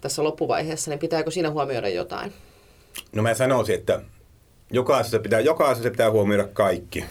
tässä 0.00 0.24
loppuvaiheessa, 0.24 0.90
niin 0.90 0.98
pitääkö 0.98 1.30
siinä 1.30 1.50
huomioida 1.50 1.88
jotain? 1.88 2.32
No 3.12 3.22
mä 3.22 3.34
sanoisin, 3.34 3.74
että 3.74 4.00
jokaisessa 4.70 5.18
pitää, 5.18 5.40
jokaisessa 5.40 5.90
pitää 5.90 6.10
huomioida 6.10 6.48
kaikki. 6.52 7.04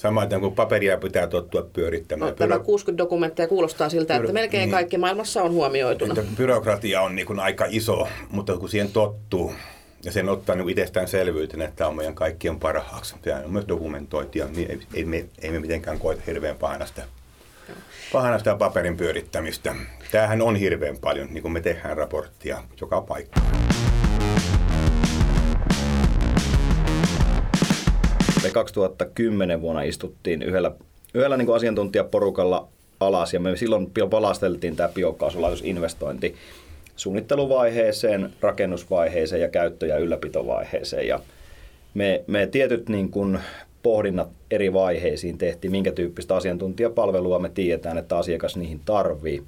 Samaten 0.00 0.40
kuin 0.40 0.54
paperia 0.54 0.98
pitää 0.98 1.26
tottua 1.26 1.62
pyörittämään. 1.72 2.30
No, 2.30 2.36
tämä 2.36 2.58
60 2.58 3.02
dokumenttia 3.02 3.48
kuulostaa 3.48 3.88
siltä, 3.88 4.16
että 4.16 4.32
melkein 4.32 4.60
niin. 4.60 4.70
kaikki 4.70 4.98
maailmassa 4.98 5.42
on 5.42 5.52
huomioituna. 5.52 6.14
Että 6.18 6.36
byrokratia 6.36 7.02
on 7.02 7.16
niin 7.16 7.26
kuin 7.26 7.40
aika 7.40 7.66
iso, 7.68 8.08
mutta 8.30 8.56
kun 8.56 8.68
siihen 8.68 8.92
tottuu 8.92 9.54
ja 10.04 10.12
sen 10.12 10.28
ottaa 10.28 10.56
niin 10.56 10.68
itsestäänselvyytenä, 10.68 11.64
että 11.64 11.76
tämä 11.76 11.88
on 11.88 11.96
meidän 11.96 12.14
kaikkien 12.14 12.60
parhaaksi. 12.60 13.14
Tämä 13.22 13.42
on 13.44 13.52
myös 13.52 13.68
dokumentointia, 13.68 14.46
niin 14.56 14.70
ei, 14.70 14.80
ei, 14.94 15.04
me, 15.04 15.24
ei 15.42 15.50
me 15.50 15.60
mitenkään 15.60 15.98
koeta 15.98 16.22
hirveän 16.26 16.56
pahana 16.56 16.86
sitä, 16.86 17.02
pahana 18.12 18.38
sitä 18.38 18.54
paperin 18.54 18.96
pyörittämistä. 18.96 19.74
Tämähän 20.10 20.42
on 20.42 20.56
hirveän 20.56 20.96
paljon, 20.96 21.28
niin 21.30 21.42
kuin 21.42 21.52
me 21.52 21.60
tehdään 21.60 21.96
raporttia 21.96 22.62
joka 22.80 23.00
paikka. 23.00 23.40
Me 28.42 28.50
2010 28.50 29.60
vuonna 29.60 29.82
istuttiin 29.82 30.42
yhdellä, 30.42 30.72
yhdellä 31.14 31.36
niin 31.36 31.46
kuin 31.46 31.56
asiantuntijaporukalla 31.56 32.68
alas 33.00 33.34
ja 33.34 33.40
me 33.40 33.56
silloin 33.56 33.92
palasteltiin 34.10 34.76
tämä 34.76 34.88
biokaasulaitosinvestointi 34.88 36.34
suunnitteluvaiheeseen, 36.96 38.32
rakennusvaiheeseen 38.40 39.42
ja 39.42 39.48
käyttö- 39.48 39.86
ja 39.86 39.98
ylläpitovaiheeseen. 39.98 41.06
Ja 41.06 41.20
me, 41.94 42.24
me 42.26 42.46
tietyt 42.46 42.88
niin 42.88 43.10
kuin 43.10 43.38
pohdinnat 43.82 44.28
eri 44.50 44.72
vaiheisiin 44.72 45.38
tehtiin, 45.38 45.70
minkä 45.70 45.92
tyyppistä 45.92 46.36
asiantuntijapalvelua 46.36 47.38
me 47.38 47.48
tiedetään, 47.48 47.98
että 47.98 48.18
asiakas 48.18 48.56
niihin 48.56 48.80
tarvii. 48.84 49.42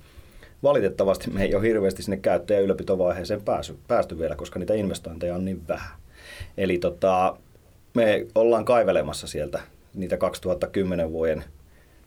Valitettavasti 0.63 1.31
me 1.31 1.43
ei 1.43 1.55
ole 1.55 1.63
hirveästi 1.63 2.03
sinne 2.03 2.17
käyttö- 2.17 2.55
ja 2.55 2.61
ylläpitovaiheeseen 2.61 3.43
pääsy, 3.43 3.77
päästy 3.89 4.19
vielä, 4.19 4.35
koska 4.35 4.59
niitä 4.59 4.75
investointeja 4.75 5.35
on 5.35 5.45
niin 5.45 5.69
vähän. 5.69 5.99
Eli 6.57 6.79
tota, 6.79 7.37
me 7.95 8.27
ollaan 8.35 8.65
kaivelemassa 8.65 9.27
sieltä 9.27 9.61
niitä 9.95 10.17
2010 10.17 11.13
vuoden 11.13 11.45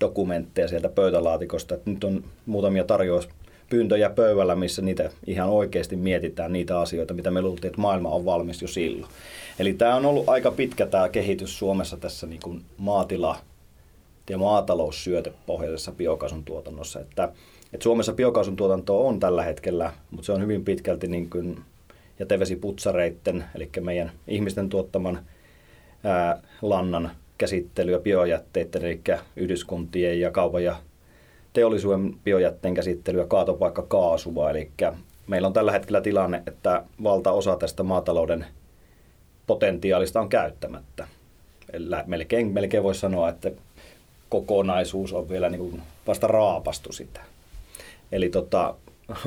dokumentteja 0.01 0.67
sieltä 0.67 0.89
pöytälaatikosta. 0.89 1.75
Et 1.75 1.85
nyt 1.85 2.03
on 2.03 2.23
muutamia 2.45 2.83
tarjouspyyntöjä 2.83 4.09
pöydällä, 4.09 4.55
missä 4.55 4.81
niitä 4.81 5.09
ihan 5.27 5.49
oikeasti 5.49 5.95
mietitään 5.95 6.53
niitä 6.53 6.79
asioita, 6.79 7.13
mitä 7.13 7.31
me 7.31 7.41
luultiin, 7.41 7.69
että 7.69 7.81
maailma 7.81 8.09
on 8.09 8.25
valmis 8.25 8.61
jo 8.61 8.67
silloin. 8.67 9.11
Eli 9.59 9.73
tämä 9.73 9.95
on 9.95 10.05
ollut 10.05 10.29
aika 10.29 10.51
pitkä 10.51 10.85
tämä 10.85 11.09
kehitys 11.09 11.59
Suomessa 11.59 11.97
tässä 11.97 12.27
niin 12.27 12.41
kuin 12.43 12.61
maatila- 12.77 13.37
ja 14.29 14.37
maataloussyötepohjaisessa 14.37 15.91
biokaasun 15.91 16.43
tuotannossa. 16.43 16.99
Että, 16.99 17.23
että 17.73 17.83
Suomessa 17.83 18.13
biokaasun 18.13 18.55
tuotanto 18.55 19.07
on 19.07 19.19
tällä 19.19 19.43
hetkellä, 19.43 19.93
mutta 20.11 20.25
se 20.25 20.31
on 20.31 20.41
hyvin 20.41 20.65
pitkälti 20.65 21.07
niin 21.07 21.29
kuin 21.29 21.59
jätevesiputsareitten, 22.19 23.45
eli 23.55 23.69
meidän 23.81 24.11
ihmisten 24.27 24.69
tuottaman 24.69 25.19
ää, 26.05 26.41
lannan 26.61 27.11
käsittelyä, 27.37 27.99
biojätteiden, 27.99 28.85
eli 28.85 29.01
yhdyskuntien 29.35 30.19
ja 30.19 30.31
kaupan 30.31 30.63
ja 30.63 30.75
teollisuuden 31.53 32.13
biojätteen 32.23 32.73
käsittelyä, 32.73 33.25
kaatopaikka-kaasua. 33.27 34.49
Eli 34.49 34.71
meillä 35.27 35.47
on 35.47 35.53
tällä 35.53 35.71
hetkellä 35.71 36.01
tilanne, 36.01 36.43
että 36.47 36.83
valtaosa 37.03 37.55
tästä 37.55 37.83
maatalouden 37.83 38.45
potentiaalista 39.47 40.21
on 40.21 40.29
käyttämättä. 40.29 41.07
Eli 41.73 41.85
melkein, 42.05 42.47
melkein 42.47 42.83
voisi 42.83 42.99
sanoa, 42.99 43.29
että 43.29 43.51
kokonaisuus 44.29 45.13
on 45.13 45.29
vielä 45.29 45.49
niin 45.49 45.59
kuin 45.59 45.81
vasta 46.07 46.27
raapastu 46.27 46.91
sitä. 46.91 47.21
Eli 48.11 48.29
tota, 48.29 48.75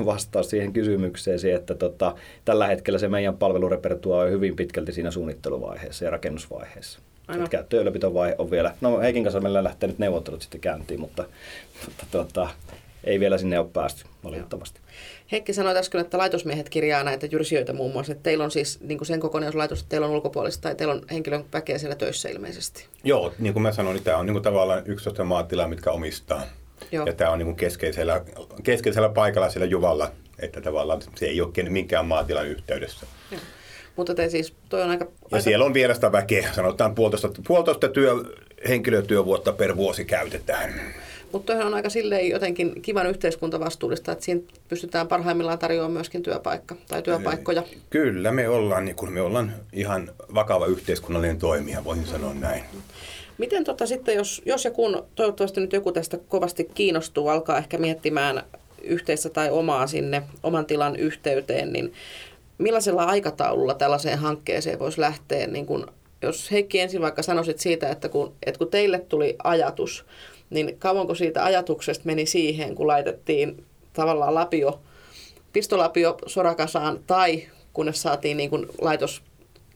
vastaus 0.05 0.49
siihen 0.49 0.73
kysymykseen, 0.73 1.39
että 1.55 1.75
tota, 1.75 2.15
tällä 2.45 2.67
hetkellä 2.67 2.99
se 2.99 3.07
meidän 3.07 3.37
palvelurepertua 3.37 4.21
on 4.21 4.31
hyvin 4.31 4.55
pitkälti 4.55 4.91
siinä 4.91 5.11
suunnitteluvaiheessa 5.11 6.05
ja 6.05 6.11
rakennusvaiheessa. 6.11 6.99
Käyttö- 7.49 7.75
ja 7.75 7.81
ylläpitovaihe 7.81 8.35
on 8.37 8.51
vielä, 8.51 8.73
no 8.81 8.99
Heikin 8.99 9.23
kanssa 9.23 9.41
meillä 9.41 9.63
lähtee 9.63 9.87
nyt 9.87 9.99
neuvottelut 9.99 10.41
sitten 10.41 10.61
käyntiin, 10.61 10.99
mutta, 10.99 11.25
mutta 11.85 12.05
tota, 12.11 12.49
ei 13.03 13.19
vielä 13.19 13.37
sinne 13.37 13.59
ole 13.59 13.67
päästy 13.73 14.05
valitettavasti. 14.23 14.79
Heikki 15.31 15.53
sanoi 15.53 15.77
äsken, 15.77 16.01
että 16.01 16.17
laitosmiehet 16.17 16.69
kirjaa 16.69 17.03
näitä 17.03 17.25
jyrsijöitä 17.25 17.73
muun 17.73 17.91
muassa. 17.91 18.11
Että 18.11 18.23
teillä 18.23 18.43
on 18.43 18.51
siis 18.51 18.79
niin 18.81 18.97
kuin 18.97 19.05
sen 19.05 19.19
kokonaislaitos, 19.19 19.79
että 19.79 19.89
teillä 19.89 20.07
on 20.07 20.13
ulkopuolista 20.13 20.61
tai 20.61 20.75
teillä 20.75 20.93
on 20.93 21.01
henkilön 21.11 21.45
väkeä 21.53 21.77
siellä 21.77 21.95
töissä 21.95 22.29
ilmeisesti. 22.29 22.85
Joo, 23.03 23.33
niin 23.39 23.53
kuin 23.53 23.63
mä 23.63 23.71
sanoin, 23.71 23.93
niin 23.93 24.03
tämä 24.03 24.17
on 24.17 24.25
niin 24.25 24.33
kuin 24.33 24.43
tavallaan 24.43 24.81
11 24.85 25.23
maatilaa, 25.23 25.67
mitkä 25.67 25.91
omistaa. 25.91 26.41
Joo. 26.91 27.05
Ja 27.05 27.13
tämä 27.13 27.31
on 27.31 27.39
niin 27.39 27.55
keskeisellä, 27.55 28.21
keskeisellä 28.63 29.09
paikalla 29.09 29.49
siellä 29.49 29.65
Juvalla, 29.65 30.11
että 30.39 30.61
tavallaan 30.61 31.01
se 31.15 31.25
ei 31.25 31.41
ole 31.41 31.69
minkään 31.69 32.05
maatilan 32.05 32.47
yhteydessä. 32.47 33.05
Joo. 33.31 33.41
Mutta 33.95 34.15
te 34.15 34.29
siis, 34.29 34.53
toi 34.69 34.81
on 34.81 34.89
aika... 34.89 35.05
Ja 35.05 35.11
aika 35.31 35.43
siellä 35.43 35.65
on 35.65 35.73
vierasta 35.73 36.11
väkeä, 36.11 36.49
sanotaan 36.53 36.95
puolitoista, 36.95 37.29
puolitoista 37.47 37.87
työ, 37.87 38.13
henkilötyövuotta 38.67 39.51
per 39.51 39.75
vuosi 39.75 40.05
käytetään. 40.05 40.81
Mutta 41.31 41.53
on 41.53 41.73
aika 41.73 41.89
silleen 41.89 42.29
jotenkin 42.29 42.81
kivan 42.81 43.07
yhteiskuntavastuullista, 43.07 44.11
että 44.11 44.25
siinä 44.25 44.41
pystytään 44.67 45.07
parhaimmillaan 45.07 45.59
tarjoamaan 45.59 45.91
myöskin 45.91 46.23
työpaikka 46.23 46.75
tai 46.87 47.01
työpaikkoja. 47.01 47.63
Kyllä, 47.89 48.31
me 48.31 48.49
ollaan, 48.49 48.85
niin 48.85 48.95
kuin, 48.95 49.13
me 49.13 49.21
ollaan 49.21 49.53
ihan 49.73 50.11
vakava 50.35 50.65
yhteiskunnallinen 50.65 51.39
toimija, 51.39 51.83
voisin 51.83 52.07
sanoa 52.07 52.33
näin. 52.33 52.63
Miten 53.39 53.63
tota 53.63 53.85
sitten, 53.85 54.15
jos, 54.15 54.41
jos 54.45 54.65
ja 54.65 54.71
kun 54.71 55.03
toivottavasti 55.15 55.61
nyt 55.61 55.73
joku 55.73 55.91
tästä 55.91 56.17
kovasti 56.17 56.69
kiinnostuu, 56.73 57.27
alkaa 57.27 57.57
ehkä 57.57 57.77
miettimään 57.77 58.43
yhteistä 58.81 59.29
tai 59.29 59.49
omaa 59.49 59.87
sinne 59.87 60.23
oman 60.43 60.65
tilan 60.65 60.95
yhteyteen, 60.95 61.73
niin 61.73 61.93
millaisella 62.57 63.03
aikataululla 63.03 63.73
tällaiseen 63.73 64.17
hankkeeseen 64.17 64.79
voisi 64.79 65.01
lähteä? 65.01 65.47
Niin 65.47 65.65
kun, 65.65 65.87
jos 66.21 66.51
Heikki 66.51 66.79
ensin 66.79 67.01
vaikka 67.01 67.23
sanoisit 67.23 67.59
siitä, 67.59 67.89
että 67.89 68.09
kun, 68.09 68.33
että 68.45 68.59
kun 68.59 68.71
teille 68.71 68.99
tuli 68.99 69.35
ajatus, 69.43 70.05
niin 70.49 70.75
kauanko 70.79 71.15
siitä 71.15 71.43
ajatuksesta 71.43 72.05
meni 72.05 72.25
siihen, 72.25 72.75
kun 72.75 72.87
laitettiin 72.87 73.63
tavallaan 73.93 74.35
lapio, 74.35 74.79
pistolapio 75.53 76.17
sorakasaan 76.25 76.99
tai 77.07 77.43
kunnes 77.73 78.01
saatiin 78.01 78.37
niin 78.37 78.49
kuin 78.49 78.65
laitos 78.81 79.21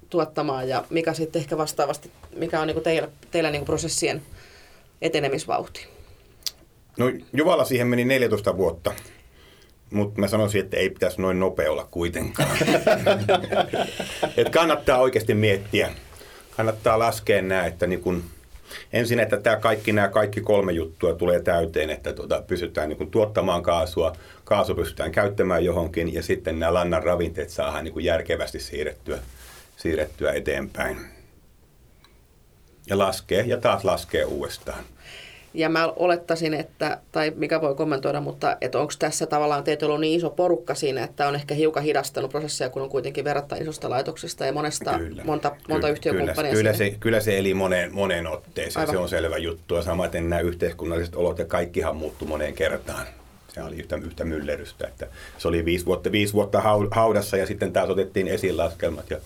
tuottamaan 0.09 0.69
ja 0.69 0.83
mikä 0.89 1.13
sitten 1.13 1.39
ehkä 1.39 1.57
vastaavasti, 1.57 2.11
mikä 2.35 2.61
on 2.61 2.67
niin 2.67 2.75
kuin 2.75 2.83
teillä, 2.83 3.09
teillä 3.31 3.51
niin 3.51 3.59
kuin 3.59 3.65
prosessien 3.65 4.21
etenemisvauhti? 5.01 5.87
No 6.97 7.11
Juvalla 7.33 7.65
siihen 7.65 7.87
meni 7.87 8.05
14 8.05 8.57
vuotta, 8.57 8.93
mutta 9.93 10.19
mä 10.19 10.27
sanoisin, 10.27 10.61
että 10.61 10.77
ei 10.77 10.89
pitäisi 10.89 11.21
noin 11.21 11.39
nopea 11.39 11.71
olla 11.71 11.87
kuitenkaan. 11.91 12.57
Et 14.37 14.49
kannattaa 14.49 14.97
oikeasti 14.97 15.33
miettiä, 15.33 15.91
kannattaa 16.57 16.99
laskea 16.99 17.41
nämä, 17.41 17.65
että 17.65 17.87
niin 17.87 18.01
kun, 18.01 18.23
ensin, 18.93 19.19
että 19.19 19.37
tämä 19.37 19.55
kaikki, 19.55 19.91
nämä 19.91 20.07
kaikki 20.07 20.41
kolme 20.41 20.71
juttua 20.71 21.13
tulee 21.13 21.41
täyteen, 21.41 21.89
että 21.89 22.13
tuota, 22.13 22.43
pystytään 22.47 22.89
niin 22.89 22.97
kun 22.97 23.11
tuottamaan 23.11 23.63
kaasua, 23.63 24.15
kaasu 24.43 24.75
pystytään 24.75 25.11
käyttämään 25.11 25.65
johonkin 25.65 26.13
ja 26.13 26.23
sitten 26.23 26.59
nämä 26.59 26.73
lannan 26.73 27.03
ravinteet 27.03 27.49
saadaan 27.49 27.83
niin 27.83 28.03
järkevästi 28.03 28.59
siirrettyä, 28.59 29.19
siirrettyä 29.77 30.31
eteenpäin. 30.31 31.12
Ja 32.89 32.97
laskee 32.97 33.43
ja 33.47 33.57
taas 33.57 33.85
laskee 33.85 34.25
uudestaan. 34.25 34.83
Ja 35.53 35.69
mä 35.69 35.93
olettaisin, 35.95 36.53
että, 36.53 36.97
tai 37.11 37.33
mikä 37.35 37.61
voi 37.61 37.75
kommentoida, 37.75 38.21
mutta 38.21 38.57
että 38.61 38.79
onko 38.79 38.93
tässä 38.99 39.25
tavallaan 39.25 39.63
teitä 39.63 39.85
ollut 39.85 39.99
niin 39.99 40.17
iso 40.17 40.29
porukka 40.29 40.75
siinä, 40.75 41.03
että 41.03 41.27
on 41.27 41.35
ehkä 41.35 41.55
hiukan 41.55 41.83
hidastanut 41.83 42.31
prosessia, 42.31 42.69
kun 42.69 42.81
on 42.81 42.89
kuitenkin 42.89 43.25
verrattain 43.25 43.61
isosta 43.61 43.89
laitoksesta 43.89 44.45
ja 44.45 44.53
monesta, 44.53 44.99
monta, 45.23 45.55
monta 45.69 45.89
yhtiökumppania 45.89 46.33
Kyllä, 46.35 46.49
siinä. 46.49 46.57
kyllä, 46.57 46.73
se, 46.73 46.97
kyllä 46.99 47.19
se 47.19 47.37
eli 47.37 47.53
moneen, 47.53 47.93
moneen 47.93 48.27
otteeseen, 48.27 48.81
Aivan. 48.81 48.95
se 48.95 48.99
on 48.99 49.09
selvä 49.09 49.37
juttu. 49.37 49.75
Ja 49.75 49.81
samaten 49.81 50.29
nämä 50.29 50.39
yhteiskunnalliset 50.39 51.15
olot 51.15 51.39
ja 51.39 51.45
kaikkihan 51.45 51.95
muuttu 51.95 52.25
moneen 52.25 52.53
kertaan. 52.53 53.05
Se 53.53 53.63
oli 53.63 53.75
yhtä, 53.75 53.95
yhtä 53.95 54.25
myllerrystä. 54.25 54.87
Että 54.87 55.07
se 55.37 55.47
oli 55.47 55.65
viisi 55.65 55.85
vuotta, 55.85 56.11
viisi 56.11 56.33
vuotta 56.33 56.59
hau- 56.59 56.87
haudassa 56.91 57.37
ja 57.37 57.47
sitten 57.47 57.73
taas 57.73 57.89
otettiin 57.89 58.27
esiin 58.27 58.57
laskelmat. 58.57 59.09
Ja 59.09 59.17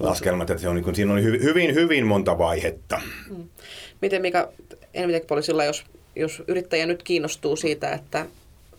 laskelmat, 0.00 0.50
että 0.50 0.60
se 0.60 0.68
on, 0.68 0.74
niin 0.74 0.84
kuin, 0.84 0.96
siinä 0.96 1.12
on 1.12 1.22
hy, 1.22 1.42
hyvin, 1.42 1.74
hyvin 1.74 2.06
monta 2.06 2.38
vaihetta. 2.38 3.00
Miten 4.02 4.22
Mika 4.22 4.48
Envitec-poliisilla, 4.94 5.64
jos, 5.64 5.84
jos 6.16 6.42
yrittäjä 6.48 6.86
nyt 6.86 7.02
kiinnostuu 7.02 7.56
siitä, 7.56 7.92
että 7.92 8.26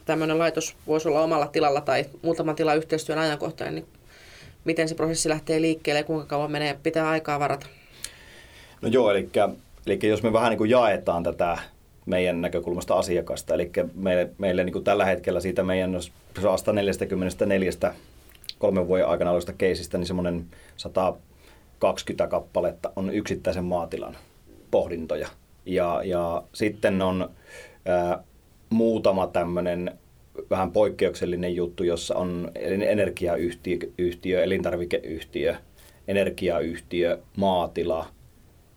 tämmöinen 0.05 0.39
laitos 0.39 0.75
voisi 0.87 1.07
olla 1.07 1.21
omalla 1.21 1.47
tilalla 1.47 1.81
tai 1.81 2.05
muutaman 2.21 2.55
tilan 2.55 2.77
yhteistyön 2.77 3.19
ajankohtainen, 3.19 3.75
niin 3.75 3.85
miten 4.65 4.89
se 4.89 4.95
prosessi 4.95 5.29
lähtee 5.29 5.61
liikkeelle 5.61 5.99
ja 5.99 6.03
kuinka 6.03 6.25
kauan 6.25 6.51
menee, 6.51 6.79
pitää 6.83 7.09
aikaa 7.09 7.39
varata? 7.39 7.65
No 8.81 8.89
joo, 8.89 9.11
eli 9.11 9.29
eli 9.87 9.99
jos 10.03 10.23
me 10.23 10.33
vähän 10.33 10.49
niin 10.49 10.57
kuin 10.57 10.69
jaetaan 10.69 11.23
tätä 11.23 11.57
meidän 12.05 12.41
näkökulmasta 12.41 12.95
asiakasta, 12.95 13.53
eli 13.53 13.71
meille, 13.95 14.29
meille 14.37 14.63
niin 14.63 14.73
kuin 14.73 14.83
tällä 14.83 15.05
hetkellä 15.05 15.39
siitä 15.39 15.63
meidän, 15.63 15.93
jos 15.93 16.11
144 16.57 17.71
kolmen 18.59 18.87
vuoden 18.87 19.07
aikana 19.07 19.31
olevasta 19.31 19.53
keisistä, 19.53 19.97
niin 19.97 20.07
semmoinen 20.07 20.45
120 20.77 22.27
kappaletta 22.27 22.91
on 22.95 23.09
yksittäisen 23.09 23.63
maatilan 23.63 24.17
pohdintoja. 24.71 25.27
Ja, 25.65 26.01
ja 26.03 26.43
sitten 26.53 27.01
on 27.01 27.29
ää, 27.85 28.23
muutama 28.69 29.27
tämmöinen 29.27 29.91
vähän 30.49 30.71
poikkeuksellinen 30.71 31.55
juttu, 31.55 31.83
jossa 31.83 32.15
on 32.15 32.51
energiayhtiö, 32.87 34.43
elintarvikeyhtiö, 34.43 35.55
energiayhtiö, 36.07 37.19
maatila, 37.37 38.07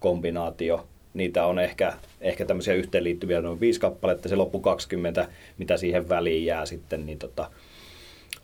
kombinaatio. 0.00 0.86
Niitä 1.14 1.46
on 1.46 1.58
ehkä, 1.58 1.92
ehkä 2.20 2.44
tämmöisiä 2.44 2.74
yhteenliittyviä 2.74 3.40
noin 3.40 3.60
viisi 3.60 3.80
kappaletta, 3.80 4.28
se 4.28 4.36
loppu 4.36 4.60
20, 4.60 5.28
mitä 5.58 5.76
siihen 5.76 6.08
väliin 6.08 6.44
jää 6.44 6.66
sitten, 6.66 7.06
niin 7.06 7.18
tota, 7.18 7.50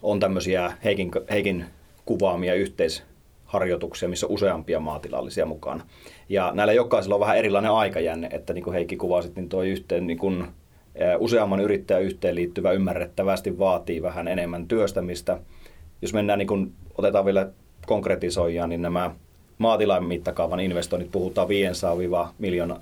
on 0.05 0.21
tämmöisiä 0.21 0.73
Heikin, 0.85 1.11
Heikin 1.31 1.65
kuvaamia 2.05 2.55
yhteisharjoituksia, 2.55 4.09
missä 4.09 4.27
on 4.27 4.33
useampia 4.33 4.81
maatilallisia 4.81 5.47
mukana. 5.47 5.85
Ja 6.29 6.53
näillä 6.55 6.73
jokaisella 6.73 7.15
on 7.15 7.21
vähän 7.21 7.39
erilainen 7.39 7.71
aikajänne, 7.71 8.29
että 8.33 8.53
niin 8.53 8.65
kuin 8.65 8.75
Heikki 8.75 8.97
kuvasit, 8.97 9.37
niin 9.37 9.49
tuo 9.49 9.63
yhteen 9.63 10.07
niin 10.07 10.19
kuin 10.19 10.47
useamman 11.19 11.61
yrittäjän 11.61 12.03
yhteen 12.03 12.35
liittyvä 12.35 12.73
ymmärrettävästi 12.73 13.59
vaatii 13.59 14.03
vähän 14.03 14.29
enemmän 14.29 14.69
työstämistä. 14.69 15.39
Jos 16.03 16.15
mennään, 16.15 16.39
niin 16.39 16.47
kun 16.47 16.73
otetaan 16.99 17.25
vielä 17.25 17.49
konkretisoijaan, 17.87 18.69
niin 18.69 18.83
nämä 18.83 19.11
maatilan 19.59 20.05
mittakaavan 20.05 20.61
investoinnit 20.61 21.13
puhutaan 21.13 21.49
500 21.49 22.35
miljoona 22.39 22.81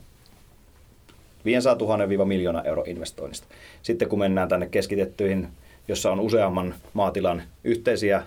500 1.45 1.97
000 2.07 2.25
miljoona 2.25 2.63
euro 2.63 2.85
investoinnista. 2.87 3.47
Sitten 3.83 4.09
kun 4.09 4.19
mennään 4.19 4.49
tänne 4.49 4.67
keskitettyihin, 4.67 5.49
jossa 5.89 6.13
on 6.13 6.21
useamman 6.21 6.75
maatilan 6.93 7.43
yhteisiä, 7.65 8.23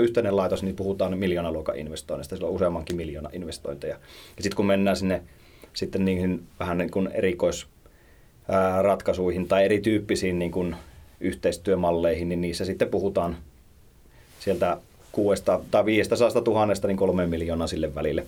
yhteinen 0.00 0.36
laitos, 0.36 0.62
niin 0.62 0.76
puhutaan 0.76 1.18
miljoonaluokan 1.18 1.76
investoinnista. 1.76 2.36
Sillä 2.36 2.48
on 2.48 2.54
useammankin 2.54 2.96
miljoona 2.96 3.30
investointeja. 3.32 3.96
Ja 4.36 4.42
sitten 4.42 4.56
kun 4.56 4.66
mennään 4.66 4.96
sinne 4.96 5.22
sitten 5.72 6.04
niihin 6.04 6.42
vähän 6.60 6.78
niin 6.78 6.90
kuin 6.90 7.08
erikois 7.12 7.66
ratkaisuihin 8.82 9.48
tai 9.48 9.64
erityyppisiin 9.64 10.38
niin 10.38 10.50
kuin 10.50 10.76
yhteistyömalleihin, 11.20 12.28
niin 12.28 12.40
niissä 12.40 12.64
sitten 12.64 12.88
puhutaan 12.88 13.36
sieltä 14.40 14.78
kuudesta 15.12 15.60
tai 15.70 15.84
viidestä 15.84 16.16
saasta 16.16 16.40
tuhannesta 16.40 16.88
niin 16.88 16.96
kolmeen 16.96 17.30
miljoonaa 17.30 17.66
sille 17.66 17.94
välille. 17.94 18.24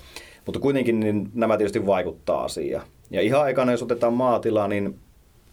Mutta 0.46 0.60
kuitenkin 0.60 1.00
niin 1.00 1.30
nämä 1.34 1.56
tietysti 1.56 1.86
vaikuttaa 1.86 2.44
asiaan. 2.44 2.86
Ja 3.10 3.20
ihan 3.20 3.42
aikana, 3.42 3.72
jos 3.72 3.82
otetaan 3.82 4.12
maatilaa, 4.12 4.68
niin 4.68 4.98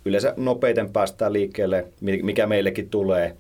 yleensä 0.08 0.34
nopeiten 0.38 0.90
päästään 0.90 1.34
liikkeelle, 1.34 1.86
mikä 2.02 2.48
meillekin 2.48 2.90
tulee, 2.90 3.36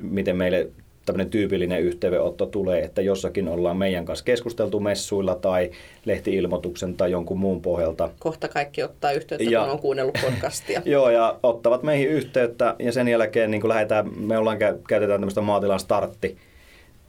miten 0.00 0.36
meille 0.36 0.68
tämmöinen 1.06 1.30
tyypillinen 1.30 1.80
yhteydenotto 1.80 2.46
tulee, 2.46 2.80
että 2.80 3.02
jossakin 3.02 3.48
ollaan 3.48 3.76
meidän 3.76 4.04
kanssa 4.04 4.24
keskusteltu 4.24 4.80
messuilla 4.80 5.34
tai 5.34 5.70
lehtiilmoituksen 6.04 6.94
tai 6.94 7.10
jonkun 7.10 7.38
muun 7.38 7.62
pohjalta. 7.62 8.10
Kohta 8.18 8.48
kaikki 8.48 8.82
ottaa 8.82 9.12
yhteyttä, 9.12 9.50
ja, 9.50 9.60
kun 9.60 9.70
on 9.70 9.78
kuunnellut 9.78 10.18
podcastia. 10.22 10.82
joo, 10.94 11.10
ja 11.10 11.38
ottavat 11.42 11.82
meihin 11.82 12.08
yhteyttä 12.08 12.76
ja 12.78 12.92
sen 12.92 13.08
jälkeen 13.08 13.50
niin 13.50 13.68
lähdetään, 13.68 14.20
me 14.20 14.38
ollaan, 14.38 14.58
käytetään 14.88 15.20
tämmöistä 15.20 15.40
maatilan 15.40 15.80
startti. 15.80 16.36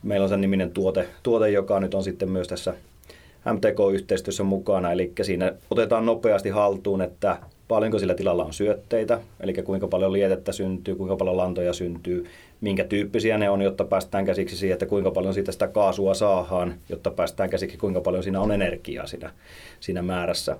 Meillä 0.04 0.24
on 0.24 0.30
sen 0.30 0.42
niminen 0.42 0.72
tuote, 0.72 1.07
tuote, 1.24 1.50
joka 1.50 1.79
nyt 1.79 1.94
on 1.94 2.03
sitten 2.03 2.29
myös 2.29 2.48
tässä 2.48 2.74
MTK-yhteistyössä 3.53 4.44
mukana, 4.44 4.92
eli 4.92 5.12
siinä 5.22 5.53
otetaan 5.72 6.05
nopeasti 6.05 6.50
haltuun, 6.50 7.01
että 7.01 7.38
paljonko 7.68 8.00
sillä 8.00 8.14
tilalla 8.14 8.46
on 8.46 8.54
syötteitä, 8.54 9.20
eli 9.40 9.54
kuinka 9.54 9.88
paljon 9.88 10.14
lietettä 10.14 10.51
syntyy, 10.51 10.96
kuinka 10.96 11.16
paljon 11.16 11.38
lantoja 11.38 11.74
syntyy, 11.74 12.25
minkä 12.62 12.84
tyyppisiä 12.84 13.38
ne 13.38 13.50
on, 13.50 13.62
jotta 13.62 13.86
päästään 13.86 14.25
käsiksi 14.25 14.58
siihen, 14.58 14.74
että 14.74 14.86
kuinka 14.86 15.12
paljon 15.12 15.34
siitä 15.34 15.51
sitä 15.51 15.68
kaasua 15.68 16.14
saadaan, 16.14 16.75
jotta 16.90 17.12
päästään 17.12 17.50
käsiksi, 17.50 17.78
kuinka 17.78 18.01
paljon 18.01 18.24
siinä 18.24 18.42
on 18.42 18.51
energiaa 18.51 19.08
siinä, 19.08 19.32
siinä 19.80 20.01
määrässä. 20.01 20.58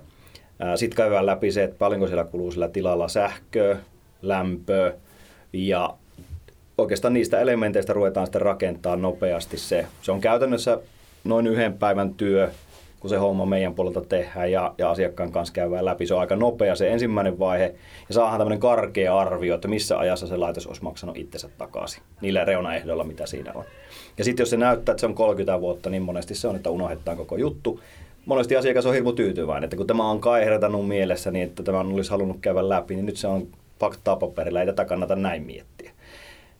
Sitten 0.76 0.96
käydään 0.96 1.26
läpi 1.26 1.52
se, 1.52 1.64
että 1.64 1.76
paljonko 1.78 2.06
siellä 2.06 2.24
kuluu 2.24 2.50
sillä 2.50 2.68
tilalla 2.68 3.08
sähköä, 3.08 3.78
lämpöä 4.22 4.92
ja 5.52 5.94
oikeastaan 6.78 7.14
niistä 7.14 7.40
elementeistä 7.40 7.92
ruvetaan 7.92 8.26
sitten 8.26 8.42
rakentaa 8.42 8.96
nopeasti 8.96 9.58
se. 9.58 9.86
Se 10.02 10.12
on 10.12 10.20
käytännössä 10.20 10.78
noin 11.24 11.46
yhden 11.46 11.72
päivän 11.72 12.14
työ, 12.14 12.50
kun 13.00 13.10
se 13.10 13.16
homma 13.16 13.46
meidän 13.46 13.74
puolelta 13.74 14.00
tehdään 14.00 14.52
ja, 14.52 14.74
ja 14.78 14.90
asiakkaan 14.90 15.32
kanssa 15.32 15.54
käydään 15.54 15.84
läpi. 15.84 16.06
Se 16.06 16.14
on 16.14 16.20
aika 16.20 16.36
nopea 16.36 16.76
se 16.76 16.92
ensimmäinen 16.92 17.38
vaihe 17.38 17.74
ja 18.08 18.14
saadaan 18.14 18.38
tämmöinen 18.38 18.60
karkea 18.60 19.18
arvio, 19.18 19.54
että 19.54 19.68
missä 19.68 19.98
ajassa 19.98 20.26
se 20.26 20.36
laitos 20.36 20.66
olisi 20.66 20.82
maksanut 20.82 21.16
itsensä 21.16 21.48
takaisin 21.58 22.02
niillä 22.20 22.44
reunaehdoilla, 22.44 23.04
mitä 23.04 23.26
siinä 23.26 23.52
on. 23.54 23.64
Ja 24.18 24.24
sitten 24.24 24.42
jos 24.42 24.50
se 24.50 24.56
näyttää, 24.56 24.92
että 24.92 25.00
se 25.00 25.06
on 25.06 25.14
30 25.14 25.60
vuotta, 25.60 25.90
niin 25.90 26.02
monesti 26.02 26.34
se 26.34 26.48
on, 26.48 26.56
että 26.56 26.70
unohdetaan 26.70 27.16
koko 27.16 27.36
juttu. 27.36 27.80
Monesti 28.26 28.56
asiakas 28.56 28.86
on 28.86 28.94
hirmu 28.94 29.12
tyytyväinen, 29.12 29.64
että 29.64 29.76
kun 29.76 29.86
tämä 29.86 30.10
on 30.10 30.20
kaihretanut 30.20 30.88
mielessä 30.88 31.30
niin, 31.30 31.44
että 31.44 31.62
tämä 31.62 31.80
olisi 31.80 32.10
halunnut 32.10 32.36
käydä 32.40 32.68
läpi, 32.68 32.94
niin 32.94 33.06
nyt 33.06 33.16
se 33.16 33.26
on 33.26 33.46
faktaa 33.80 34.16
paperilla, 34.16 34.60
ei 34.60 34.66
tätä 34.66 34.84
kannata 34.84 35.16
näin 35.16 35.42
miettiä. 35.42 35.92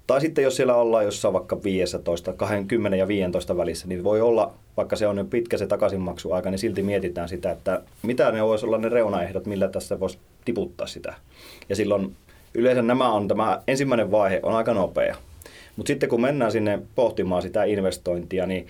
Tai 0.06 0.20
sitten 0.20 0.44
jos 0.44 0.56
siellä 0.56 0.74
ollaan 0.74 1.04
jossain 1.04 1.34
vaikka 1.34 1.62
15, 1.64 2.32
20 2.32 2.96
ja 2.96 3.08
15 3.08 3.56
välissä, 3.56 3.88
niin 3.88 4.04
voi 4.04 4.20
olla, 4.20 4.52
vaikka 4.76 4.96
se 4.96 5.06
on 5.06 5.16
nyt 5.16 5.30
pitkä 5.30 5.58
se 5.58 5.66
takaisinmaksuaika, 5.66 6.50
niin 6.50 6.58
silti 6.58 6.82
mietitään 6.82 7.28
sitä, 7.28 7.50
että 7.50 7.82
mitä 8.02 8.32
ne 8.32 8.44
voisi 8.44 8.66
olla 8.66 8.78
ne 8.78 8.88
reunaehdot, 8.88 9.46
millä 9.46 9.68
tässä 9.68 10.00
voisi 10.00 10.18
tiputtaa 10.44 10.86
sitä. 10.86 11.14
Ja 11.68 11.76
silloin 11.76 12.16
yleensä 12.54 12.82
nämä 12.82 13.12
on, 13.12 13.28
tämä 13.28 13.62
ensimmäinen 13.66 14.10
vaihe 14.10 14.40
on 14.42 14.54
aika 14.54 14.74
nopea. 14.74 15.16
Mutta 15.76 15.88
sitten 15.88 16.08
kun 16.08 16.20
mennään 16.20 16.52
sinne 16.52 16.82
pohtimaan 16.94 17.42
sitä 17.42 17.64
investointia, 17.64 18.46
niin 18.46 18.66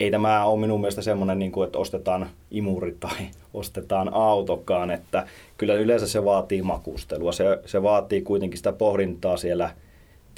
ei 0.00 0.10
tämä 0.10 0.44
ole 0.44 0.60
minun 0.60 0.80
mielestä 0.80 1.02
semmoinen, 1.02 1.38
niin 1.38 1.52
kuin, 1.52 1.66
että 1.66 1.78
ostetaan 1.78 2.30
imuri 2.50 2.96
tai 3.00 3.18
ostetaan 3.54 4.14
autokaan, 4.14 4.90
että 4.90 5.26
kyllä 5.58 5.74
yleensä 5.74 6.06
se 6.06 6.24
vaatii 6.24 6.62
makustelua. 6.62 7.32
Se, 7.32 7.44
se 7.66 7.82
vaatii 7.82 8.22
kuitenkin 8.22 8.58
sitä 8.58 8.72
pohdintaa 8.72 9.36
siellä– 9.36 9.70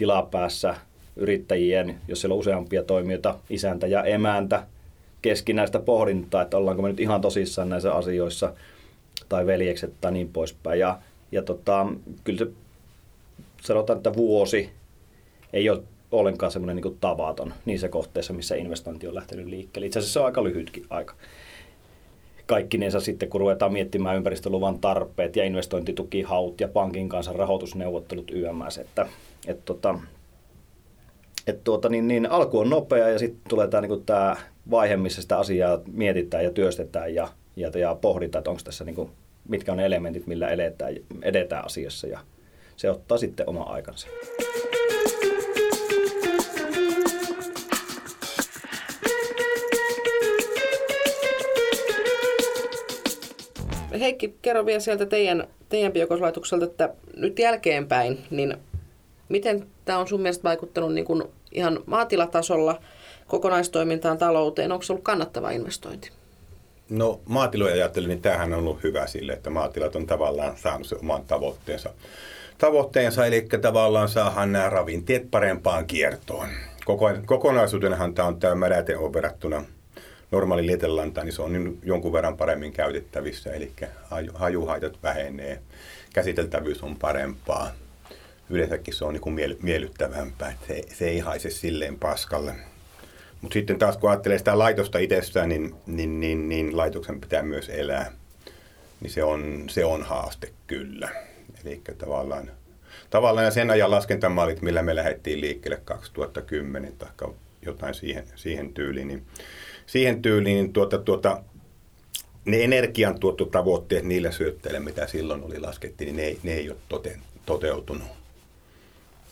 tilapäässä 0.00 0.74
yrittäjien, 1.16 2.00
jos 2.08 2.20
siellä 2.20 2.34
on 2.34 2.38
useampia 2.38 2.82
toimijoita, 2.82 3.38
isäntä 3.50 3.86
ja 3.86 4.04
emäntä, 4.04 4.66
keskinäistä 5.22 5.78
pohdintaa, 5.78 6.42
että 6.42 6.56
ollaanko 6.56 6.82
me 6.82 6.88
nyt 6.88 7.00
ihan 7.00 7.20
tosissaan 7.20 7.68
näissä 7.68 7.92
asioissa, 7.92 8.52
tai 9.28 9.46
veljekset 9.46 9.92
tai 10.00 10.12
niin 10.12 10.28
poispäin. 10.28 10.80
Ja, 10.80 10.98
ja 11.32 11.42
tota, 11.42 11.86
kyllä 12.24 12.38
se 12.38 12.46
sanotaan, 13.62 13.96
että 13.96 14.16
vuosi 14.16 14.70
ei 15.52 15.70
ole 15.70 15.82
ollenkaan 16.12 16.52
semmoinen 16.52 16.76
niin 16.76 16.98
tavaton 17.00 17.54
niissä 17.64 17.88
kohteissa, 17.88 18.32
missä 18.32 18.54
investointi 18.54 19.08
on 19.08 19.14
lähtenyt 19.14 19.46
liikkeelle. 19.46 19.86
Itse 19.86 19.98
asiassa 19.98 20.12
se 20.12 20.20
on 20.20 20.26
aika 20.26 20.44
lyhytkin 20.44 20.86
aika. 20.90 21.14
Kaikkinensa 22.46 23.00
sitten, 23.00 23.28
kun 23.28 23.40
ruvetaan 23.40 23.72
miettimään 23.72 24.16
ympäristöluvan 24.16 24.78
tarpeet 24.78 25.36
ja 25.36 25.44
investointitukihaut 25.44 26.60
ja 26.60 26.68
pankin 26.68 27.08
kanssa 27.08 27.32
rahoitusneuvottelut 27.32 28.30
YMS, 28.30 28.78
että 28.78 29.06
et 29.46 29.64
tota, 29.64 30.00
et 31.46 31.64
tuota, 31.64 31.88
niin, 31.88 32.08
niin 32.08 32.30
alku 32.30 32.58
on 32.58 32.70
nopea 32.70 33.08
ja 33.08 33.18
sitten 33.18 33.40
tulee 33.48 33.68
tämä 33.68 33.80
niin 33.80 34.04
tää 34.04 34.36
vaihe, 34.70 34.96
missä 34.96 35.22
sitä 35.22 35.38
asiaa 35.38 35.78
mietitään 35.92 36.44
ja 36.44 36.50
työstetään 36.50 37.14
ja, 37.14 37.28
ja, 37.56 37.70
ja 37.78 37.94
pohditaan, 37.94 38.40
että 38.40 38.50
onko 38.50 38.62
tässä 38.64 38.84
niin 38.84 38.94
kuin, 38.94 39.10
mitkä 39.48 39.72
on 39.72 39.78
ne 39.78 39.86
elementit, 39.86 40.26
millä 40.26 40.48
eletään, 40.48 40.94
edetään 41.22 41.66
asiassa 41.66 42.06
ja 42.06 42.20
se 42.76 42.90
ottaa 42.90 43.18
sitten 43.18 43.48
oma 43.48 43.62
aikansa. 43.62 44.08
Heikki, 54.00 54.34
kerro 54.42 54.66
vielä 54.66 54.80
sieltä 54.80 55.06
teidän, 55.06 55.46
teidän 55.68 55.92
biokoslaitokselta, 55.92 56.64
että 56.64 56.94
nyt 57.16 57.38
jälkeenpäin, 57.38 58.18
niin 58.30 58.56
Miten 59.30 59.66
tämä 59.84 59.98
on 59.98 60.08
sun 60.08 60.20
mielestä 60.20 60.44
vaikuttanut 60.44 60.94
niin 60.94 61.04
kuin 61.04 61.22
ihan 61.52 61.80
maatilatasolla 61.86 62.80
kokonaistoimintaan, 63.26 64.18
talouteen? 64.18 64.72
Onko 64.72 64.82
se 64.82 64.92
ollut 64.92 65.04
kannattava 65.04 65.50
investointi? 65.50 66.10
No 66.88 67.20
maatiloja 67.26 67.74
ajattelin, 67.74 68.08
niin 68.08 68.22
tämähän 68.22 68.52
on 68.52 68.58
ollut 68.58 68.82
hyvä 68.82 69.06
sille, 69.06 69.32
että 69.32 69.50
maatilat 69.50 69.96
on 69.96 70.06
tavallaan 70.06 70.56
saanut 70.56 70.86
se 70.86 70.96
oman 70.96 71.24
tavoitteensa. 71.24 71.90
Tavoitteensa, 72.58 73.26
eli 73.26 73.46
tavallaan 73.60 74.08
saadaan 74.08 74.52
nämä 74.52 74.70
ravinteet 74.70 75.30
parempaan 75.30 75.86
kiertoon. 75.86 76.48
Koko, 76.84 77.10
kokonaisuutenhan 77.26 78.14
tämä 78.14 78.28
on 78.28 78.40
tämä 78.40 78.54
märäte 78.54 78.96
on 78.96 79.12
verrattuna 79.12 79.64
normaali 80.30 80.66
lietelantaan, 80.66 81.26
niin 81.26 81.34
se 81.34 81.42
on 81.42 81.52
niin 81.52 81.78
jonkun 81.82 82.12
verran 82.12 82.36
paremmin 82.36 82.72
käytettävissä, 82.72 83.52
eli 83.52 83.72
hajuhaitat 84.34 84.98
vähenee, 85.02 85.60
käsiteltävyys 86.14 86.82
on 86.82 86.96
parempaa 86.96 87.70
yleensäkin 88.50 88.94
se 88.94 89.04
on 89.04 89.12
niin 89.12 89.20
kuin 89.20 89.36
miellyttävämpää, 89.62 90.50
että 90.50 90.66
se, 90.66 90.82
se 90.94 91.08
ei 91.08 91.18
haise 91.18 91.50
silleen 91.50 91.98
paskalle. 91.98 92.54
Mutta 93.40 93.54
sitten 93.54 93.78
taas 93.78 93.96
kun 93.96 94.10
ajattelee 94.10 94.38
sitä 94.38 94.58
laitosta 94.58 94.98
itsessään, 94.98 95.48
niin, 95.48 95.74
niin, 95.86 96.20
niin, 96.20 96.48
niin 96.48 96.76
laitoksen 96.76 97.20
pitää 97.20 97.42
myös 97.42 97.68
elää. 97.68 98.12
niin 99.00 99.10
se 99.10 99.24
on, 99.24 99.64
se 99.68 99.84
on 99.84 100.02
haaste 100.02 100.52
kyllä. 100.66 101.08
Eli 101.64 101.82
tavallaan, 101.98 102.50
tavallaan 103.10 103.52
sen 103.52 103.70
ajan 103.70 103.90
laskentamallit, 103.90 104.62
millä 104.62 104.82
me 104.82 104.96
lähdettiin 104.96 105.40
liikkeelle 105.40 105.80
2010 105.84 106.92
tai 106.98 107.08
jotain 107.62 107.94
siihen, 107.94 108.24
siihen 108.34 108.74
tyyliin, 108.74 109.08
niin, 109.08 109.26
siihen 109.86 110.22
tyyliin, 110.22 110.56
niin 110.56 110.72
tuota, 110.72 110.98
tuota, 110.98 111.42
ne 112.44 112.64
energiantuottotavoitteet 112.64 114.04
niillä 114.04 114.30
syötteillä, 114.30 114.80
mitä 114.80 115.06
silloin 115.06 115.42
oli 115.42 115.60
laskettiin, 115.60 116.16
niin 116.16 116.36
ne 116.42 116.50
ne 116.50 116.58
ei 116.58 116.70
ole 116.70 116.78
tote, 116.88 117.18
toteutunut. 117.46 118.19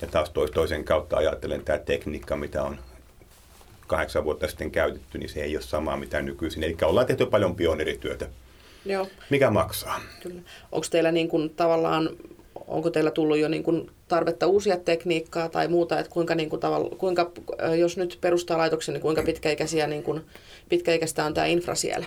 Ja 0.00 0.06
taas 0.06 0.30
tois, 0.30 0.50
toisen 0.50 0.84
kautta 0.84 1.16
ajattelen 1.16 1.64
tämä 1.64 1.78
tekniikka, 1.78 2.36
mitä 2.36 2.62
on 2.62 2.78
kahdeksan 3.86 4.24
vuotta 4.24 4.48
sitten 4.48 4.70
käytetty, 4.70 5.18
niin 5.18 5.28
se 5.28 5.40
ei 5.40 5.56
ole 5.56 5.62
samaa 5.62 5.96
mitä 5.96 6.22
nykyisin. 6.22 6.64
Eli 6.64 6.76
ollaan 6.82 7.06
tehty 7.06 7.26
paljon 7.26 7.56
pioneerityötä. 7.56 8.28
Joo. 8.84 9.06
Mikä 9.30 9.50
maksaa? 9.50 10.00
Kyllä. 10.22 10.40
Onko 10.72 10.86
teillä 10.90 11.12
niin 11.12 11.28
kuin 11.28 11.50
tavallaan, 11.50 12.10
onko 12.66 12.90
teillä 12.90 13.10
tullut 13.10 13.38
jo 13.38 13.48
niin 13.48 13.62
kuin 13.62 13.90
tarvetta 14.08 14.46
uusia 14.46 14.76
tekniikkaa 14.76 15.48
tai 15.48 15.68
muuta, 15.68 15.98
että 15.98 16.12
kuinka, 16.12 16.34
niin 16.34 16.50
kuin 16.50 16.60
tavalla, 16.60 16.96
kuinka 16.96 17.30
jos 17.78 17.96
nyt 17.96 18.18
perustaa 18.20 18.58
laitoksen, 18.58 18.92
niin 18.92 19.02
kuinka 19.02 19.22
pitkäikäisiä, 19.22 19.86
niin 19.86 20.02
kuin, 20.02 20.20
pitkäikäistä 20.68 21.24
on 21.24 21.34
tämä 21.34 21.46
infra 21.46 21.74
siellä? 21.74 22.06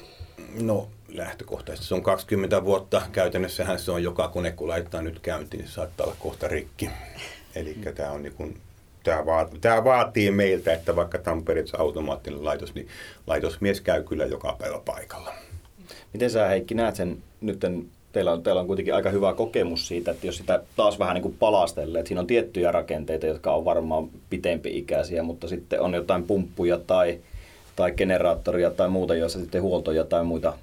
No 0.61 0.87
lähtökohtaisesti 1.13 1.87
se 1.87 1.95
on 1.95 2.03
20 2.03 2.65
vuotta. 2.65 3.01
Käytännössähän 3.11 3.79
se 3.79 3.91
on 3.91 4.03
joka 4.03 4.27
kone, 4.27 4.51
kun 4.51 4.67
laittaa 4.67 5.01
nyt 5.01 5.19
käyntiin, 5.19 5.61
niin 5.61 5.71
saattaa 5.71 6.05
olla 6.05 6.15
kohta 6.19 6.47
rikki. 6.47 6.89
Eli 7.55 7.77
tämä 7.95 8.11
on 8.11 8.23
niin 8.23 8.33
kuin 8.33 8.57
tämä, 9.03 9.25
vaatii, 9.25 9.59
tämä 9.59 9.83
vaatii 9.83 10.31
meiltä, 10.31 10.73
että 10.73 10.95
vaikka 10.95 11.17
periaatteessa 11.17 11.77
automaattinen 11.77 12.45
laitos, 12.45 12.75
niin 12.75 12.87
laitosmies 13.27 13.81
käy 13.81 14.03
kyllä 14.03 14.25
joka 14.25 14.55
päivä 14.59 14.79
paikalla. 14.85 15.33
Miten 16.13 16.29
sä 16.29 16.47
Heikki 16.47 16.73
näet 16.73 16.95
sen 16.95 17.17
nyt, 17.41 17.59
teillä 18.11 18.31
on, 18.31 18.43
teillä 18.43 18.61
on 18.61 18.67
kuitenkin 18.67 18.95
aika 18.95 19.09
hyvä 19.09 19.33
kokemus 19.33 19.87
siitä, 19.87 20.11
että 20.11 20.27
jos 20.27 20.37
sitä 20.37 20.63
taas 20.75 20.99
vähän 20.99 21.13
niin 21.13 21.21
kuin 21.21 21.35
palastelee, 21.39 21.99
että 21.99 22.07
siinä 22.07 22.21
on 22.21 22.27
tiettyjä 22.27 22.71
rakenteita, 22.71 23.25
jotka 23.25 23.53
on 23.53 23.65
varmaan 23.65 24.09
pitempi-ikäisiä, 24.29 25.23
mutta 25.23 25.47
sitten 25.47 25.81
on 25.81 25.93
jotain 25.93 26.23
pumppuja 26.23 26.79
tai, 26.87 27.19
tai 27.75 27.91
generaattoria 27.91 28.71
tai 28.71 28.89
muuta, 28.89 29.15
joissa 29.15 29.39
sitten 29.39 29.61
huoltoja 29.61 30.03
tai 30.03 30.23
muita 30.23 30.53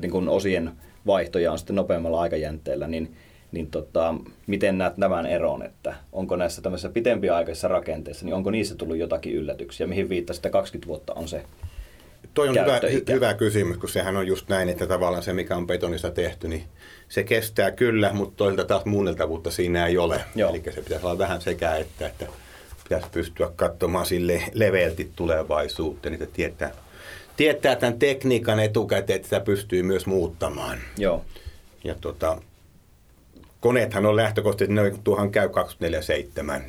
niin 0.00 0.10
kuin 0.10 0.28
osien 0.28 0.72
vaihtoja 1.06 1.52
on 1.52 1.58
sitten 1.58 1.76
nopeammalla 1.76 2.20
aikajänteellä, 2.20 2.86
niin 2.86 3.16
niin 3.56 3.70
tota, 3.70 4.14
miten 4.46 4.78
näet 4.78 4.96
tämän 5.00 5.26
eron, 5.26 5.62
että 5.62 5.94
onko 6.12 6.36
näissä 6.36 6.62
tämmöisissä 6.62 6.88
pitempiaikaisissa 6.88 7.68
rakenteissa, 7.68 8.24
niin 8.24 8.34
onko 8.34 8.50
niissä 8.50 8.74
tullut 8.74 8.96
jotakin 8.96 9.34
yllätyksiä, 9.34 9.86
mihin 9.86 10.08
viittasitte 10.08 10.50
20 10.50 10.88
vuotta 10.88 11.14
on 11.14 11.28
se 11.28 11.42
Toi 12.34 12.48
on 12.48 12.54
hyvä, 12.54 12.80
hyvä 13.10 13.34
kysymys, 13.34 13.76
kun 13.76 13.88
sehän 13.88 14.16
on 14.16 14.26
just 14.26 14.48
näin, 14.48 14.68
että 14.68 14.86
tavallaan 14.86 15.22
se, 15.22 15.32
mikä 15.32 15.56
on 15.56 15.66
betonista 15.66 16.10
tehty, 16.10 16.48
niin 16.48 16.64
se 17.08 17.24
kestää 17.24 17.70
kyllä, 17.70 18.12
mutta 18.12 18.36
toisaalta 18.36 18.64
taas 18.64 18.84
muunneltavuutta 18.84 19.50
siinä 19.50 19.86
ei 19.86 19.98
ole. 19.98 20.20
Joo. 20.34 20.50
Eli 20.50 20.62
se 20.74 20.82
pitäisi 20.82 21.06
olla 21.06 21.18
vähän 21.18 21.40
sekä 21.40 21.76
että, 21.76 22.06
että 22.06 22.26
pitäisi 22.82 23.06
pystyä 23.12 23.50
katsomaan 23.56 24.06
sille 24.06 24.42
leveälti 24.54 25.10
tulevaisuuteen, 25.16 26.18
niin 26.18 26.30
tietää, 26.32 26.70
tietää 27.36 27.76
tämän 27.76 27.98
tekniikan 27.98 28.60
etukäteen, 28.60 29.16
että 29.16 29.26
sitä 29.26 29.40
pystyy 29.40 29.82
myös 29.82 30.06
muuttamaan. 30.06 30.78
Joo. 30.98 31.24
Ja 31.84 31.94
tota, 32.00 32.38
koneethan 33.60 34.06
on 34.06 34.16
lähtökohtaisesti, 34.16 34.74
ne 34.74 34.94
tuohan 35.04 35.30
käy 35.30 35.48
24-7, 35.48 35.50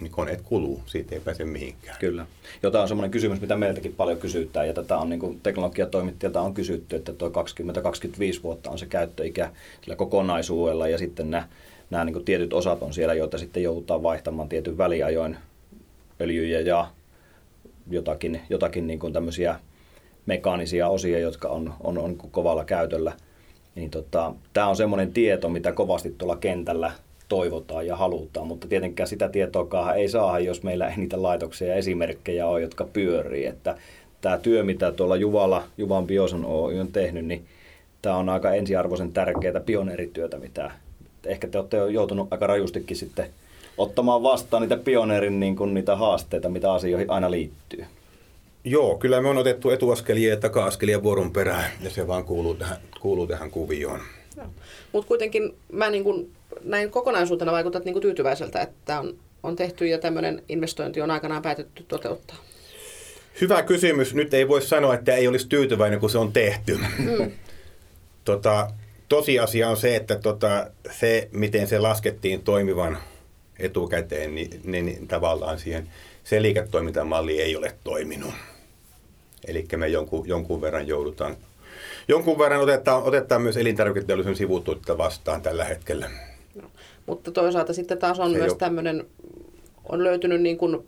niin 0.02 0.12
koneet 0.12 0.42
kuluu, 0.42 0.82
siitä 0.86 1.16
ei 1.16 1.22
pääse 1.22 1.46
mihinkään. 1.46 1.98
Kyllä. 2.00 2.26
Jota 2.64 2.82
on 2.82 2.88
semmoinen 2.88 3.12
kysymys, 3.12 3.42
mitä 3.42 3.56
meiltäkin 3.56 3.94
paljon 3.94 4.18
kysytään, 4.18 4.68
ja 4.68 4.74
tätä 4.74 4.98
on 4.98 5.10
niin 5.10 5.40
teknologiatoimittajilta 5.44 6.42
on 6.42 6.54
kysytty, 6.54 6.96
että 6.96 7.14
tuo 7.14 7.30
20-25 7.30 8.44
vuotta 8.44 8.70
on 8.70 8.78
se 8.78 8.86
käyttöikä 8.86 9.52
sillä 9.82 9.96
kokonaisuudella, 9.96 10.88
ja 10.88 10.98
sitten 10.98 11.32
nämä, 11.32 11.48
nämä 11.90 12.06
niin 12.06 12.26
tietyt 12.26 12.54
osat 12.54 12.84
on 12.84 12.94
siellä, 12.94 13.14
joita 13.14 13.38
sitten 13.38 13.64
joudutaan 13.64 14.04
vaihtamaan 14.04 14.50
tietyn 14.50 14.78
väliajoin 14.78 15.38
öljyjä 16.22 16.60
ja 16.60 16.88
jotakin, 17.90 18.42
jotakin 18.50 18.88
niin 18.88 19.14
tämmöisiä 19.14 19.60
mekaanisia 20.26 20.88
osia, 20.88 21.20
jotka 21.20 21.48
on, 21.48 21.74
on, 21.84 21.98
on 21.98 22.18
kovalla 22.18 22.66
käytöllä– 22.66 23.14
niin 23.78 23.90
tota, 23.90 24.34
tämä 24.54 24.68
on 24.68 24.76
semmoinen 24.76 25.14
tieto, 25.14 25.50
mitä 25.50 25.72
kovasti 25.72 26.16
tuolla 26.18 26.36
kentällä 26.36 26.92
toivotaan 27.30 27.88
ja 27.88 27.96
halutaan, 27.96 28.48
mutta 28.48 28.68
tietenkään 28.68 29.08
sitä 29.08 29.30
tietoa 29.30 29.94
ei 29.94 30.10
saa, 30.10 30.40
jos 30.40 30.64
meillä 30.64 30.88
ei 30.88 30.98
niitä 30.98 31.22
laitoksia 31.22 31.68
ja 31.68 31.76
esimerkkejä 31.76 32.48
ole, 32.48 32.62
jotka 32.62 32.86
pyörii. 32.94 33.46
Että 33.46 33.78
tämä 34.22 34.38
työ, 34.38 34.64
mitä 34.64 34.92
tuolla 34.92 35.16
Juvalla, 35.16 35.64
Juvan 35.78 36.08
Bioson 36.08 36.46
Oy 36.46 36.80
on 36.80 36.88
tehnyt, 36.88 37.26
niin 37.26 37.46
tämä 38.02 38.16
on 38.16 38.30
aika 38.30 38.52
ensiarvoisen 38.52 39.14
tärkeää 39.14 39.60
pioneerityötä, 39.60 40.38
mitä 40.38 40.72
ehkä 41.26 41.48
te 41.48 41.58
olette 41.58 41.78
joutunut 41.78 42.28
aika 42.32 42.48
rajustikin 42.48 42.98
sitten 42.98 43.30
ottamaan 43.78 44.24
vastaan 44.24 44.62
niitä 44.62 44.78
pioneerin 44.78 45.40
niin 45.40 45.56
kuin 45.56 45.74
niitä 45.74 45.96
haasteita, 45.96 46.50
mitä 46.50 46.74
asioihin 46.74 47.10
aina 47.10 47.32
liittyy. 47.32 47.86
Joo, 48.70 48.98
kyllä 48.98 49.22
me 49.22 49.30
on 49.30 49.38
otettu 49.38 49.70
etuaskelia 49.70 50.30
ja 50.30 50.38
taka-askelia 50.38 51.04
vuoron 51.04 51.34
perään 51.34 51.72
ja 51.82 51.90
se 51.90 52.08
vaan 52.08 52.24
kuuluu 52.24 52.54
tähän, 52.54 52.78
kuuluu 53.00 53.28
tähän 53.28 53.52
kuvioon. 53.52 54.00
Mutta 54.92 55.08
kuitenkin 55.08 55.56
mä 55.72 55.90
niin 55.90 56.04
kun, 56.04 56.30
näin 56.64 56.92
kokonaisuutena 56.92 57.52
vaikutat 57.52 57.86
niin 57.86 58.02
tyytyväiseltä, 58.02 58.62
että 58.62 59.00
on, 59.00 59.16
on 59.44 59.56
tehty 59.56 59.88
ja 59.88 59.98
tämmöinen 59.98 60.44
investointi 60.50 61.02
on 61.02 61.12
aikanaan 61.12 61.42
päätetty 61.42 61.86
toteuttaa. 61.88 62.38
Hyvä 63.42 63.64
kysymys. 63.64 64.14
Nyt 64.14 64.34
ei 64.34 64.48
voi 64.48 64.62
sanoa, 64.62 64.94
että 64.94 65.16
ei 65.16 65.28
olisi 65.28 65.48
tyytyväinen, 65.48 66.00
kun 66.00 66.10
se 66.10 66.18
on 66.18 66.34
tehty. 66.34 66.80
Mm. 66.98 67.32
tota, 68.26 68.68
tosiasia 69.10 69.70
on 69.70 69.78
se, 69.78 69.96
että 69.96 70.16
tota, 70.16 70.72
se, 70.92 71.30
miten 71.32 71.68
se 71.68 71.80
laskettiin 71.80 72.42
toimivan 72.42 72.98
etukäteen, 73.60 74.36
niin, 74.36 74.62
niin, 74.64 74.86
niin 74.86 75.08
tavallaan 75.08 75.60
siihen 75.60 75.90
se 76.24 76.42
liiketoimintamalli 76.42 77.42
ei 77.42 77.56
ole 77.56 77.76
toiminut. 77.84 78.34
Eli 79.48 79.66
me 79.78 79.88
jonkun, 79.88 80.28
jonkun 80.28 80.62
verran 80.62 80.88
joudutaan, 80.88 81.38
jonkun 82.08 82.40
verran 82.40 82.62
otetaan, 82.62 83.04
otetaan 83.04 83.42
myös 83.42 83.58
elintarviketeollisuuden 83.58 84.38
sivutuotteita 84.38 84.98
vastaan 84.98 85.42
tällä 85.42 85.64
hetkellä. 85.64 86.10
No, 86.62 86.70
mutta 87.06 87.32
toisaalta 87.32 87.74
sitten 87.74 87.98
taas 87.98 88.20
on 88.20 88.32
se 88.32 88.38
myös 88.38 88.54
tämmöinen, 88.54 89.06
on 89.90 90.04
löytynyt 90.04 90.42
niin 90.42 90.58
kuin 90.58 90.88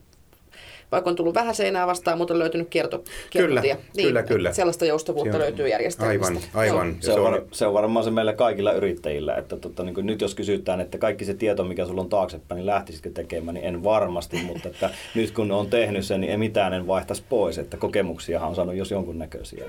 vaikka 0.91 1.10
on 1.10 1.15
tullut 1.15 1.36
vähän 1.36 1.56
seinää 1.56 1.88
vastaan, 1.88 2.17
mutta 2.17 2.34
on 2.34 2.39
löytynyt 2.39 2.69
kierto, 2.69 3.04
kyllä, 3.34 3.62
niin, 3.62 3.78
kyllä, 3.95 4.23
kyllä. 4.23 4.54
Sellaista 4.54 4.86
joustavuutta 4.86 5.38
on, 5.38 5.41
löytyy 5.41 5.67
järjestelmistä. 5.67 6.34
Aivan, 6.54 6.75
aivan. 6.78 6.95
Se, 6.99 7.13
on, 7.13 7.23
var, 7.23 7.41
se 7.52 7.67
on 7.67 7.73
varmaan 7.73 8.04
se 8.04 8.12
meillä 8.12 8.34
kaikilla 8.34 8.71
yrittäjillä, 8.71 9.36
että 9.36 9.58
tota, 9.58 9.84
niin 9.84 10.06
nyt 10.06 10.21
jos 10.21 10.36
kysytään, 10.36 10.82
että 10.82 10.97
kaikki 10.97 11.25
se 11.25 11.34
tieto, 11.34 11.63
mikä 11.63 11.86
sulla 11.86 12.02
on 12.02 12.10
taaksepäin, 12.10 12.58
niin 12.58 12.65
lähtisitkö 12.65 13.12
tekemään, 13.12 13.54
niin 13.54 13.65
en 13.65 13.84
varmasti, 13.84 14.38
mutta 14.54 14.69
että 14.69 14.89
nyt 15.15 15.32
kun 15.32 15.52
on 15.52 15.69
tehnyt 15.69 16.06
sen, 16.06 16.21
niin 16.21 16.32
ei 16.32 16.38
mitään 16.38 16.73
en 16.73 16.88
vaihtaisi 16.88 17.23
pois, 17.30 17.58
että 17.58 17.78
kokemuksiahan 17.78 18.49
on 18.49 18.56
saanut 18.56 18.75
jos 18.75 18.91
jonkun 18.91 19.19
näköisiä. 19.19 19.65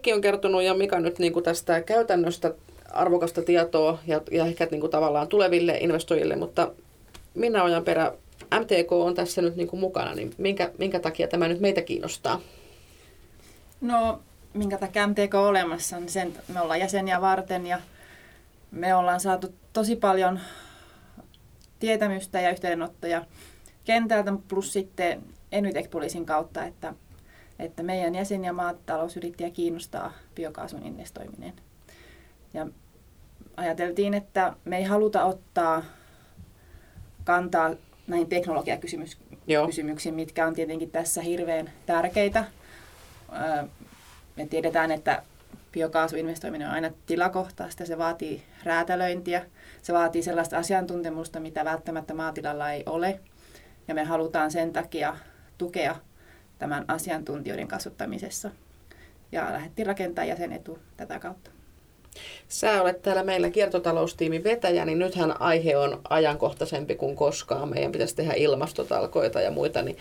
Heikki 0.00 0.12
on 0.12 0.20
kertonut 0.20 0.62
ja 0.62 0.74
Mika 0.74 1.00
nyt 1.00 1.18
niin 1.18 1.32
kuin 1.32 1.44
tästä 1.44 1.80
käytännöstä 1.80 2.54
arvokasta 2.90 3.42
tietoa 3.42 3.98
ja, 4.06 4.20
ja 4.30 4.46
ehkä 4.46 4.68
niin 4.70 4.80
kuin 4.80 4.90
tavallaan 4.90 5.28
tuleville 5.28 5.78
investoijille, 5.80 6.36
mutta 6.36 6.72
minä 7.34 7.64
Ojan 7.64 7.84
perä, 7.84 8.12
MTK 8.60 8.92
on 8.92 9.14
tässä 9.14 9.42
nyt 9.42 9.56
niin 9.56 9.68
kuin 9.68 9.80
mukana, 9.80 10.14
niin 10.14 10.34
minkä, 10.38 10.70
minkä 10.78 11.00
takia 11.00 11.28
tämä 11.28 11.48
nyt 11.48 11.60
meitä 11.60 11.82
kiinnostaa? 11.82 12.40
No, 13.80 14.20
minkä 14.54 14.78
takia 14.78 15.06
MTK 15.06 15.34
on 15.34 15.46
olemassa, 15.46 15.98
niin 15.98 16.10
sen 16.10 16.32
me 16.54 16.60
ollaan 16.60 16.80
jäseniä 16.80 17.20
varten 17.20 17.66
ja 17.66 17.80
me 18.70 18.94
ollaan 18.94 19.20
saatu 19.20 19.54
tosi 19.72 19.96
paljon 19.96 20.40
tietämystä 21.78 22.40
ja 22.40 22.50
yhteydenottoja 22.50 23.24
kentältä, 23.84 24.32
plus 24.48 24.72
sitten 24.72 25.22
Enytec-poliisin 25.52 26.26
kautta, 26.26 26.64
että 26.64 26.94
että 27.60 27.82
meidän 27.82 28.14
jäsen- 28.14 28.44
ja 28.44 28.52
maatalousyrittäjä 28.52 29.50
kiinnostaa 29.50 30.12
biokaasun 30.34 30.82
investoiminen. 30.82 31.52
Ja 32.54 32.66
ajateltiin, 33.56 34.14
että 34.14 34.54
me 34.64 34.76
ei 34.76 34.84
haluta 34.84 35.24
ottaa 35.24 35.82
kantaa 37.24 37.70
näihin 38.06 38.28
teknologiakysymyksiin, 38.28 40.14
mitkä 40.14 40.46
on 40.46 40.54
tietenkin 40.54 40.90
tässä 40.90 41.22
hirveän 41.22 41.70
tärkeitä. 41.86 42.44
Me 44.36 44.46
tiedetään, 44.50 44.90
että 44.90 45.22
biokaasuinvestoiminen 45.72 46.68
on 46.68 46.74
aina 46.74 46.90
tilakohtaista, 47.06 47.86
se 47.86 47.98
vaatii 47.98 48.42
räätälöintiä, 48.64 49.46
se 49.82 49.92
vaatii 49.92 50.22
sellaista 50.22 50.58
asiantuntemusta, 50.58 51.40
mitä 51.40 51.64
välttämättä 51.64 52.14
maatilalla 52.14 52.72
ei 52.72 52.82
ole. 52.86 53.20
Ja 53.88 53.94
me 53.94 54.04
halutaan 54.04 54.50
sen 54.50 54.72
takia 54.72 55.16
tukea 55.58 55.96
tämän 56.60 56.84
asiantuntijoiden 56.88 57.68
kasvattamisessa. 57.68 58.50
Ja 59.32 59.52
lähdettiin 59.52 59.86
rakentamaan 59.86 60.28
jäsenetu 60.28 60.78
tätä 60.96 61.18
kautta. 61.18 61.50
Sä 62.48 62.82
olet 62.82 63.02
täällä 63.02 63.22
meillä 63.22 63.50
kiertotaloustiimin 63.50 64.44
vetäjä, 64.44 64.84
niin 64.84 64.98
nythän 64.98 65.40
aihe 65.40 65.76
on 65.76 66.00
ajankohtaisempi 66.10 66.94
kuin 66.94 67.16
koskaan. 67.16 67.68
Meidän 67.68 67.92
pitäisi 67.92 68.16
tehdä 68.16 68.32
ilmastotalkoita 68.36 69.40
ja 69.40 69.50
muita, 69.50 69.82
niin 69.82 69.96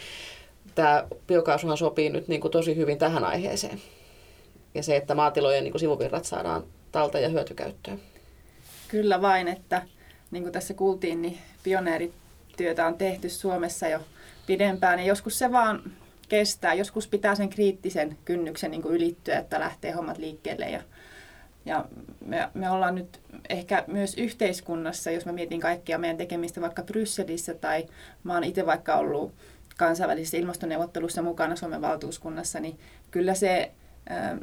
tämä 0.76 1.08
biokaasuhan 1.28 1.78
sopii 1.78 2.10
nyt 2.10 2.28
niin 2.28 2.42
kuin 2.42 2.52
tosi 2.52 2.76
hyvin 2.76 2.98
tähän 2.98 3.24
aiheeseen. 3.24 3.82
Ja 4.76 4.84
se, 4.84 4.96
että 4.96 5.16
maatilojen 5.16 5.64
niin 5.64 5.72
kuin 5.72 5.80
sivuvirrat 5.80 6.26
saadaan 6.26 6.64
talta- 6.92 7.20
ja 7.20 7.30
hyötykäyttöön. 7.30 8.00
Kyllä 8.88 9.22
vain, 9.22 9.48
että 9.48 9.82
niin 10.32 10.44
kuin 10.44 10.54
tässä 10.54 10.74
kuultiin, 10.74 11.22
niin 11.22 11.38
pioneerityötä 11.64 12.88
on 12.88 12.98
tehty 12.98 13.30
Suomessa 13.30 13.88
jo 13.88 14.00
pidempään. 14.48 15.00
Ja 15.00 15.06
joskus 15.06 15.40
se 15.40 15.52
vaan 15.52 15.82
kestää. 16.30 16.74
Joskus 16.74 17.08
pitää 17.08 17.36
sen 17.36 17.50
kriittisen 17.50 18.18
kynnyksen 18.26 18.72
niin 18.72 18.82
kuin 18.82 18.96
ylittyä, 18.96 19.40
että 19.40 19.60
lähtee 19.60 19.92
hommat 19.92 20.18
liikkeelle. 20.18 20.70
Ja, 20.70 20.82
ja 21.66 21.86
me, 22.26 22.50
me 22.54 22.70
ollaan 22.70 22.96
nyt 22.96 23.20
ehkä 23.50 23.84
myös 23.88 24.14
yhteiskunnassa, 24.18 25.12
jos 25.12 25.26
mä 25.26 25.32
mietin 25.32 25.60
kaikkia 25.60 25.98
meidän 25.98 26.18
tekemistä 26.18 26.62
vaikka 26.62 26.84
Brysselissä 26.84 27.54
tai 27.54 27.86
mä 28.24 28.34
oon 28.34 28.44
itse 28.44 28.66
vaikka 28.66 28.96
ollut 28.96 29.34
kansainvälisissä 29.78 30.38
ilmastoneuvottelussa 30.38 31.22
mukana 31.22 31.56
Suomen 31.56 31.82
valtuuskunnassa, 31.82 32.60
niin 32.60 32.80
kyllä 33.12 33.34
se 33.34 33.72
äh, 34.12 34.40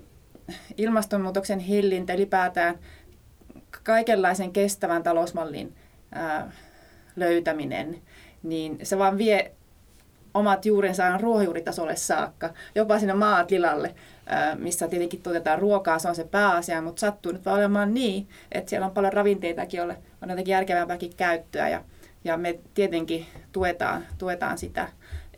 ilmastonmuutoksen 0.76 1.58
hillintä 1.58 2.14
ylipäätään 2.14 2.78
kaikenlaisen 3.82 4.52
kestävän 4.52 5.02
talousmallin 5.02 5.74
äh, 6.16 6.44
löytäminen, 7.16 8.02
niin 8.42 8.78
se 8.82 8.98
vaan 8.98 9.18
vie 9.18 9.52
omat 10.36 10.66
juurensa 10.66 11.18
ruohonjuuritasolle 11.18 11.96
saakka, 11.96 12.50
jopa 12.74 12.98
sinne 12.98 13.14
maatilalle, 13.14 13.94
missä 14.58 14.88
tietenkin 14.88 15.22
tuotetaan 15.22 15.58
ruokaa, 15.58 15.98
se 15.98 16.08
on 16.08 16.14
se 16.14 16.24
pääasia, 16.24 16.82
mutta 16.82 17.00
sattuu 17.00 17.32
nyt 17.32 17.44
vaan 17.44 17.58
olemaan 17.58 17.94
niin, 17.94 18.28
että 18.52 18.70
siellä 18.70 18.86
on 18.86 18.92
paljon 18.92 19.12
ravinteitakin, 19.12 19.78
joille 19.78 19.96
on 20.22 20.30
jotenkin 20.30 20.52
järkevämpääkin 20.52 21.16
käyttöä 21.16 21.68
ja, 21.68 21.84
ja 22.24 22.36
me 22.36 22.58
tietenkin 22.74 23.26
tuetaan, 23.52 24.06
tuetaan 24.18 24.58
sitä. 24.58 24.88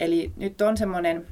Eli 0.00 0.32
nyt 0.36 0.60
on 0.60 0.76
semmoinen 0.76 1.26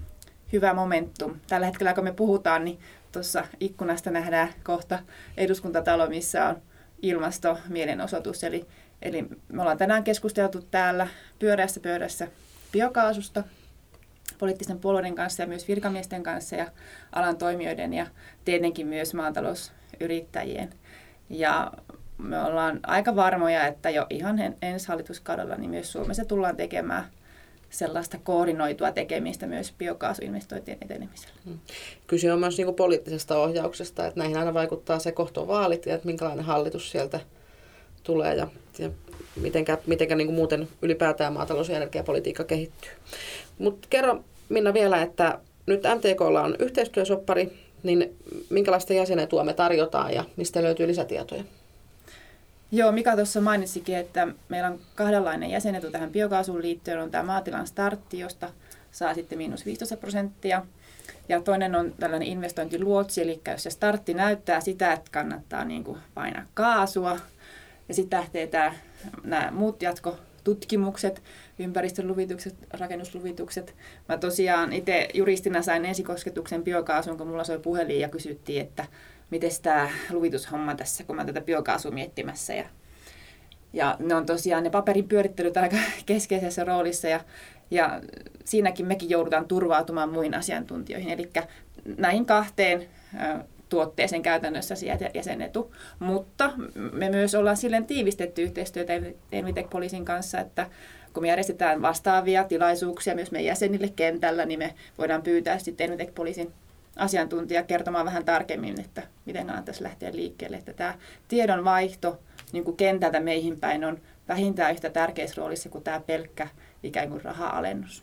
hyvä 0.52 0.74
momentum. 0.74 1.34
Tällä 1.48 1.66
hetkellä, 1.66 1.94
kun 1.94 2.04
me 2.04 2.12
puhutaan, 2.12 2.64
niin 2.64 2.78
tuossa 3.12 3.44
ikkunasta 3.60 4.10
nähdään 4.10 4.48
kohta 4.64 4.98
eduskuntatalo, 5.36 6.06
missä 6.06 6.48
on 6.48 6.62
ilmastomielenosoitus. 7.02 8.44
Eli, 8.44 8.66
eli 9.02 9.26
me 9.48 9.62
ollaan 9.62 9.78
tänään 9.78 10.04
keskusteltu 10.04 10.66
täällä 10.70 11.08
pyöreässä 11.38 11.80
pöydässä 11.80 12.28
biokaasusta 12.72 13.44
poliittisten 14.38 14.78
puolueiden 14.78 15.14
kanssa 15.14 15.42
ja 15.42 15.46
myös 15.46 15.68
virkamiesten 15.68 16.22
kanssa 16.22 16.56
ja 16.56 16.66
alan 17.12 17.36
toimijoiden 17.36 17.94
ja 17.94 18.06
tietenkin 18.44 18.86
myös 18.86 19.14
maatalousyrittäjien. 19.14 20.70
Ja 21.30 21.72
me 22.18 22.42
ollaan 22.42 22.80
aika 22.82 23.16
varmoja, 23.16 23.66
että 23.66 23.90
jo 23.90 24.06
ihan 24.10 24.38
ensi 24.62 24.88
hallituskaudella 24.88 25.56
niin 25.56 25.70
myös 25.70 25.92
Suomessa 25.92 26.24
tullaan 26.24 26.56
tekemään 26.56 27.04
sellaista 27.70 28.18
koordinoitua 28.24 28.92
tekemistä 28.92 29.46
myös 29.46 29.74
biokaasuinvestointien 29.78 30.78
etenemisellä. 30.80 31.34
Hmm. 31.44 31.58
Kyse 32.06 32.32
on 32.32 32.40
myös 32.40 32.56
niin 32.56 32.66
kuin 32.66 32.74
poliittisesta 32.74 33.38
ohjauksesta, 33.38 34.06
että 34.06 34.20
näihin 34.20 34.36
aina 34.36 34.54
vaikuttaa 34.54 34.98
se 34.98 35.12
kohto 35.12 35.46
vaalit 35.46 35.86
ja 35.86 35.94
että 35.94 36.06
minkälainen 36.06 36.44
hallitus 36.44 36.90
sieltä 36.90 37.20
tulee 38.02 38.34
ja, 38.34 38.48
ja 38.78 38.90
mitenkä, 39.40 39.78
mitenkä 39.86 40.14
niin 40.14 40.26
kuin 40.26 40.36
muuten 40.36 40.68
ylipäätään 40.82 41.32
maatalous- 41.32 41.68
ja 41.68 41.76
energiapolitiikka 41.76 42.44
kehittyy. 42.44 42.90
Mutta 43.58 43.86
kerro 43.90 44.24
Minna 44.48 44.74
vielä, 44.74 45.02
että 45.02 45.38
nyt 45.66 45.82
MTKlla 45.82 46.42
on 46.42 46.56
yhteistyösoppari, 46.58 47.52
niin 47.82 48.16
minkälaista 48.50 48.92
jäsenetua 48.92 49.44
me 49.44 49.52
tarjotaan 49.52 50.14
ja 50.14 50.24
mistä 50.36 50.62
löytyy 50.62 50.86
lisätietoja? 50.86 51.44
Joo, 52.72 52.92
Mika 52.92 53.16
tuossa 53.16 53.40
mainitsikin, 53.40 53.96
että 53.96 54.28
meillä 54.48 54.68
on 54.68 54.78
kahdenlainen 54.94 55.50
jäsenetu 55.50 55.90
tähän 55.90 56.10
biokaasuun 56.10 56.62
liittyen. 56.62 57.02
On 57.02 57.10
tämä 57.10 57.24
maatilan 57.24 57.66
startti, 57.66 58.18
josta 58.18 58.50
saa 58.92 59.14
sitten 59.14 59.38
miinus 59.38 59.66
15 59.66 59.96
prosenttia. 59.96 60.62
Ja 61.28 61.40
toinen 61.40 61.74
on 61.74 61.94
tällainen 62.00 62.28
investointiluotsi, 62.28 63.22
eli 63.22 63.40
jos 63.48 63.62
se 63.62 63.70
startti 63.70 64.14
näyttää 64.14 64.60
sitä, 64.60 64.92
että 64.92 65.10
kannattaa 65.12 65.64
niin 65.64 65.84
kuin 65.84 65.98
painaa 66.14 66.42
kaasua, 66.54 67.18
ja 67.88 67.94
sitten 67.94 68.18
lähtee 68.18 68.46
tämä, 68.46 68.74
nämä 69.24 69.50
muut 69.50 69.82
jatkotutkimukset, 69.82 71.22
ympäristöluvitukset, 71.58 72.54
rakennusluvitukset. 72.70 73.74
Mä 74.08 74.18
tosiaan 74.18 74.72
itse 74.72 75.08
juristina 75.14 75.62
sain 75.62 75.84
ensikosketuksen 75.84 76.64
biokaasuun, 76.64 77.18
kun 77.18 77.26
mulla 77.26 77.44
soi 77.44 77.58
puhelin 77.58 78.00
ja 78.00 78.08
kysyttiin, 78.08 78.62
että 78.62 78.84
miten 79.30 79.50
tämä 79.62 79.90
luvitushomma 80.10 80.74
tässä, 80.74 81.04
kun 81.04 81.16
mä 81.16 81.24
tätä 81.24 81.40
biokaasua 81.40 81.90
miettimässä. 81.90 82.54
Ja, 82.54 82.64
ja 83.72 83.96
ne 83.98 84.14
on 84.14 84.26
tosiaan 84.26 84.64
ne 84.64 84.70
paperin 84.70 85.08
pyörittelyt 85.08 85.56
aika 85.56 85.76
keskeisessä 86.06 86.64
roolissa 86.64 87.08
ja, 87.08 87.20
ja 87.70 88.00
siinäkin 88.44 88.86
mekin 88.86 89.10
joudutaan 89.10 89.48
turvautumaan 89.48 90.12
muihin 90.12 90.34
asiantuntijoihin. 90.34 91.10
Eli 91.10 91.30
näihin 91.98 92.26
kahteen 92.26 92.88
tuotteeseen 93.68 94.22
käytännössä 94.22 94.74
sieltä 94.74 95.10
jäsenetu. 95.14 95.74
Mutta 95.98 96.52
me 96.92 97.08
myös 97.10 97.34
ollaan 97.34 97.56
silleen 97.56 97.86
tiivistetty 97.86 98.42
yhteistyötä 98.42 98.92
Envitec 99.32 99.70
Poliisin 99.70 100.04
kanssa, 100.04 100.40
että 100.40 100.66
kun 101.12 101.22
me 101.22 101.28
järjestetään 101.28 101.82
vastaavia 101.82 102.44
tilaisuuksia 102.44 103.14
myös 103.14 103.30
meidän 103.30 103.46
jäsenille 103.46 103.92
kentällä, 103.96 104.44
niin 104.44 104.58
me 104.58 104.74
voidaan 104.98 105.22
pyytää 105.22 105.58
sitten 105.58 105.84
Envitec 105.84 106.14
Poliisin 106.14 106.52
asiantuntija 106.96 107.62
kertomaan 107.62 108.06
vähän 108.06 108.24
tarkemmin, 108.24 108.80
että 108.80 109.02
miten 109.24 109.46
kannattaisi 109.46 109.82
lähteä 109.82 110.12
liikkeelle. 110.12 110.56
Että 110.56 110.72
tämä 110.72 110.94
tiedonvaihto 111.28 112.18
niin 112.52 112.64
kuin 112.64 112.76
kentältä 112.76 113.20
meihin 113.20 113.60
päin 113.60 113.84
on 113.84 114.00
vähintään 114.28 114.72
yhtä 114.72 114.90
tärkeässä 114.90 115.40
roolissa 115.40 115.68
kuin 115.68 115.84
tämä 115.84 116.00
pelkkä 116.00 116.48
ikään 116.82 117.08
kuin 117.08 117.24
raha-alennus. 117.24 118.02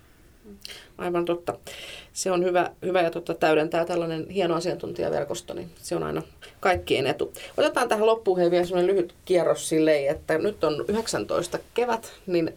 Aivan 0.97 1.25
totta. 1.25 1.57
Se 2.13 2.31
on 2.31 2.43
hyvä, 2.43 2.71
hyvä 2.81 3.01
ja 3.01 3.11
totta 3.11 3.33
täydentää 3.33 3.85
tällainen 3.85 4.29
hieno 4.29 4.55
asiantuntijaverkosto, 4.55 5.53
niin 5.53 5.69
se 5.81 5.95
on 5.95 6.03
aina 6.03 6.21
kaikkien 6.59 7.07
etu. 7.07 7.33
Otetaan 7.57 7.89
tähän 7.89 8.05
loppuun 8.05 8.39
hei 8.39 8.51
vielä 8.51 8.65
sellainen 8.65 8.95
lyhyt 8.95 9.13
kierros 9.25 9.69
silleen, 9.69 10.11
että 10.11 10.37
nyt 10.37 10.63
on 10.63 10.85
19 10.87 11.59
kevät, 11.73 12.13
niin 12.27 12.53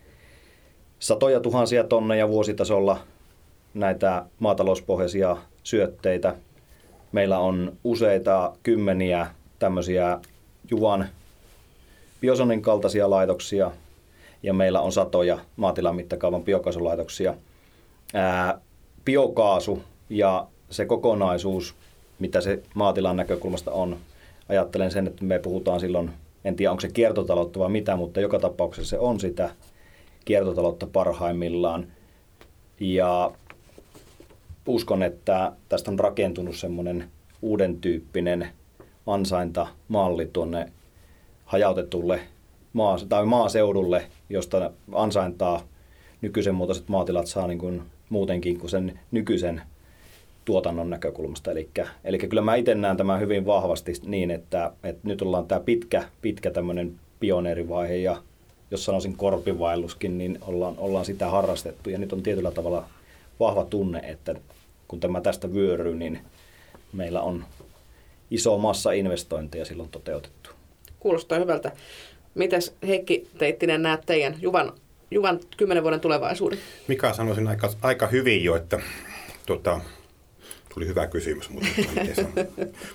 satoja 0.98 1.40
tuhansia 1.40 1.84
tonneja 1.84 2.28
vuositasolla 2.28 2.98
näitä 3.74 4.24
maatalouspohjaisia 4.38 5.36
syötteitä. 5.62 6.34
Meillä 7.12 7.38
on 7.38 7.72
useita 7.84 8.56
kymmeniä 8.62 9.26
tämmöisiä 9.58 10.18
Juvan 10.70 11.08
Biosonin 12.20 12.62
kaltaisia 12.62 13.10
laitoksia, 13.10 13.70
ja 14.42 14.52
meillä 14.52 14.80
on 14.80 14.92
satoja 14.92 15.38
maatilan 15.56 15.96
mittakaavan 15.96 16.42
biokaasulaitoksia. 16.42 17.34
Ää, 18.14 18.58
biokaasu 19.04 19.82
ja 20.08 20.46
se 20.70 20.84
kokonaisuus, 20.86 21.74
mitä 22.18 22.40
se 22.40 22.62
maatilan 22.74 23.16
näkökulmasta 23.16 23.72
on, 23.72 23.96
ajattelen 24.48 24.90
sen, 24.90 25.06
että 25.06 25.24
me 25.24 25.38
puhutaan 25.38 25.80
silloin, 25.80 26.10
en 26.44 26.56
tiedä 26.56 26.70
onko 26.70 26.80
se 26.80 26.88
kiertotaloutta 26.88 27.58
vai 27.58 27.70
mitä, 27.70 27.96
mutta 27.96 28.20
joka 28.20 28.38
tapauksessa 28.38 28.90
se 28.90 28.98
on 28.98 29.20
sitä 29.20 29.50
kiertotaloutta 30.24 30.86
parhaimmillaan. 30.86 31.86
Ja 32.80 33.32
uskon, 34.66 35.02
että 35.02 35.52
tästä 35.68 35.90
on 35.90 35.98
rakentunut 35.98 36.56
semmoinen 36.56 37.10
uuden 37.42 37.80
tyyppinen 37.80 38.48
ansaintamalli 39.06 40.26
tuonne 40.32 40.72
hajautetulle 41.44 42.20
maa, 42.72 42.96
tai 43.08 43.26
maaseudulle, 43.26 44.06
josta 44.30 44.70
ansaintaa 44.92 45.60
nykyisen 46.20 46.54
muotoiset 46.54 46.88
maatilat 46.88 47.26
saa 47.26 47.46
niin 47.46 47.58
kuin 47.58 47.82
muutenkin 48.08 48.58
kuin 48.58 48.70
sen 48.70 49.00
nykyisen 49.10 49.62
tuotannon 50.44 50.90
näkökulmasta. 50.90 51.50
Eli, 51.50 51.68
eli 52.04 52.18
kyllä 52.18 52.42
mä 52.42 52.54
itse 52.54 52.74
näen 52.74 52.96
tämän 52.96 53.20
hyvin 53.20 53.46
vahvasti 53.46 53.92
niin, 54.06 54.30
että, 54.30 54.72
että 54.82 55.08
nyt 55.08 55.22
ollaan 55.22 55.46
tämä 55.46 55.60
pitkä, 55.60 56.04
pitkä 56.22 56.50
tämmöinen 56.50 56.94
pioneerivaihe 57.20 57.96
ja 57.96 58.22
jos 58.70 58.84
sanoisin 58.84 59.16
korpivaelluskin, 59.16 60.18
niin 60.18 60.38
ollaan, 60.42 60.74
ollaan 60.78 61.04
sitä 61.04 61.30
harrastettu 61.30 61.90
ja 61.90 61.98
nyt 61.98 62.12
on 62.12 62.22
tietyllä 62.22 62.50
tavalla 62.50 62.84
vahva 63.40 63.64
tunne, 63.64 63.98
että 63.98 64.34
kun 64.88 65.00
tämä 65.00 65.20
tästä 65.20 65.52
vyöryy, 65.52 65.94
niin 65.94 66.20
meillä 66.92 67.22
on 67.22 67.44
iso 68.30 68.58
massa 68.58 68.92
investointeja 68.92 69.64
silloin 69.64 69.88
toteutettu. 69.88 70.50
Kuulostaa 71.00 71.38
hyvältä. 71.38 71.72
Mitäs 72.34 72.74
Heikki 72.86 73.28
Teittinen 73.38 73.82
näet 73.82 74.00
teidän 74.06 74.36
Juvan, 74.40 74.72
Juvan 75.10 75.40
10 75.56 75.82
vuoden 75.82 76.00
tulevaisuuden? 76.00 76.58
Mika 76.88 77.12
sanoisin 77.12 77.48
aika, 77.48 77.70
aika 77.82 78.06
hyvin 78.06 78.44
jo, 78.44 78.56
että 78.56 78.80
tota, 79.46 79.80
tuli 80.74 80.86
hyvä 80.86 81.06
kysymys, 81.06 81.50
mutta 81.50 81.68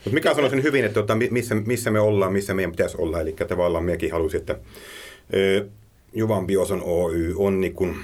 Mut 0.06 0.14
mikä 0.14 0.34
sanoisin 0.34 0.64
hyvin, 0.64 0.86
että 0.86 0.94
tota, 0.94 1.16
missä, 1.16 1.56
missä 1.56 1.92
me 1.92 2.00
ollaan, 2.00 2.34
missä 2.34 2.54
meidän 2.54 2.72
pitäisi 2.72 2.98
olla. 2.98 3.22
Eli 3.22 3.36
tavallaan 3.48 3.84
mekin 3.84 4.12
halusin, 4.12 4.40
että 4.40 4.56
ö, 5.34 5.66
Juvan 6.14 6.48
Bioson 6.48 6.82
Oy 6.84 7.34
on 7.38 7.62
niin 7.62 7.74
kuin 7.74 7.96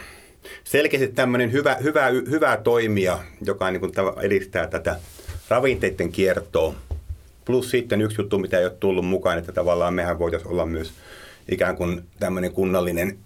selkeästi 0.64 1.08
tämmöinen 1.08 1.52
hyvä, 1.52 1.78
hyvä, 1.84 2.08
hyvä 2.08 2.58
toimija, 2.58 3.20
joka 3.46 3.72
niin 3.72 3.80
kuin 3.80 3.92
edistää 4.22 4.68
tätä 4.68 5.00
ravinteiden 5.50 6.12
kiertoa. 6.12 6.76
Plus 7.46 7.72
sitten 7.72 8.02
yksi 8.02 8.22
juttu, 8.22 8.38
mitä 8.38 8.60
ei 8.60 8.66
ole 8.66 8.74
tullut 8.80 9.06
mukaan, 9.06 9.38
että 9.38 9.52
tavallaan 9.52 9.94
mehän 9.94 10.20
voitaisiin 10.20 10.52
olla 10.52 10.66
myös 10.66 10.94
ikään 11.52 11.78
kuin 11.78 12.04
tämmöinen 12.20 12.52
kunnallinen 12.52 13.18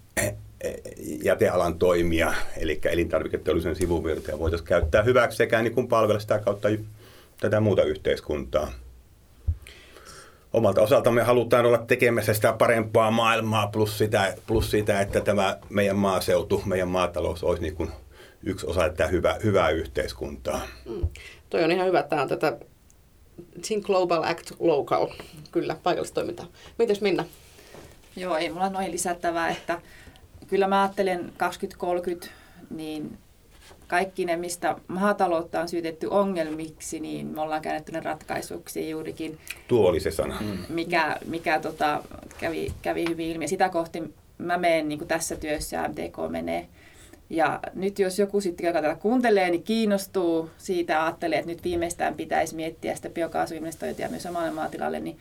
jätealan 1.24 1.80
toimija, 1.80 2.34
eli 2.58 2.80
elintarviketeollisuuden 2.86 3.76
sivuvirtoja 3.76 4.40
voitaisiin 4.40 4.68
käyttää 4.68 5.04
hyväksi 5.04 5.38
sekä 5.38 5.62
niin 5.62 5.74
kuin 5.74 5.88
palvella 5.88 6.20
sitä 6.20 6.40
kautta 6.40 6.68
tätä 7.40 7.60
muuta 7.60 7.84
yhteiskuntaa. 7.84 8.72
Omalta 10.54 10.82
osalta 10.82 11.12
me 11.12 11.24
halutaan 11.24 11.66
olla 11.66 11.78
tekemässä 11.78 12.34
sitä 12.34 12.54
parempaa 12.54 13.12
maailmaa 13.12 13.68
plus 13.68 13.98
sitä, 13.98 14.36
plus 14.48 14.72
sitä 14.72 15.02
että 15.02 15.22
tämä 15.22 15.58
meidän 15.70 15.96
maaseutu, 15.96 16.62
meidän 16.66 16.88
maatalous 16.88 17.44
olisi 17.44 17.62
niin 17.62 17.76
kuin 17.76 17.92
yksi 18.44 18.68
osa 18.68 18.82
tätä 18.82 19.08
hyvää, 19.08 19.38
hyvää 19.44 19.70
yhteiskuntaa. 19.70 20.62
Mm. 20.86 21.08
Toi 21.50 21.64
on 21.64 21.72
ihan 21.72 21.88
hyvä. 21.88 22.04
Tämä 22.04 22.22
on 22.22 22.28
tätä 22.28 22.58
Think 23.68 23.86
Global 23.86 24.24
Act 24.24 24.52
Local, 24.60 25.08
kyllä, 25.52 25.76
paikallistoimintaa. 25.84 26.46
Mites 26.80 27.02
Minna? 27.02 27.26
Joo, 28.16 28.38
ei 28.38 28.50
mulla 28.50 28.70
noin 28.70 28.92
lisättävää, 28.92 29.50
että 29.50 29.82
kyllä 30.50 30.68
mä 30.68 30.82
ajattelen 30.82 31.34
2030, 31.38 32.28
niin 32.70 33.18
kaikki 33.88 34.26
ne, 34.26 34.38
mistä 34.38 34.76
maataloutta 34.88 35.62
on 35.62 35.70
syytetty 35.70 36.08
ongelmiksi, 36.08 37.00
niin 37.00 37.28
me 37.28 37.42
ollaan 37.42 37.62
käännetty 37.62 37.92
ne 37.92 38.00
ratkaisuksi 38.00 38.90
juurikin. 38.90 39.38
Tuo 39.68 39.90
oli 39.90 40.00
se 40.00 40.12
sana. 40.12 40.38
Mm. 40.42 40.58
Mikä, 40.70 41.18
mikä 41.26 41.60
tota, 41.60 42.04
kävi, 42.40 42.74
kävi 42.82 43.06
hyvin 43.10 43.32
ilmi. 43.32 43.48
Sitä 43.48 43.70
kohti 43.70 44.04
mä 44.38 44.58
menen 44.58 44.90
niin 44.90 45.08
tässä 45.08 45.36
työssä 45.36 45.78
ja 45.78 45.88
MTK 45.88 46.18
menee. 46.30 46.68
Ja 47.30 47.60
nyt 47.74 48.00
jos 48.00 48.20
joku 48.20 48.42
sitten, 48.42 48.68
joka 48.68 48.82
tätä 48.82 48.96
kuuntelee, 48.96 49.50
niin 49.50 49.64
kiinnostuu 49.64 50.50
siitä 50.58 50.94
ja 50.94 51.06
ajattelee, 51.06 51.40
että 51.40 51.52
nyt 51.52 51.64
viimeistään 51.64 52.14
pitäisi 52.14 52.56
miettiä 52.56 52.96
sitä 52.96 53.10
biokaasuinvestointia 53.10 54.10
myös 54.10 54.26
omalle 54.26 54.52
maatilalle, 54.52 55.00
niin 55.00 55.18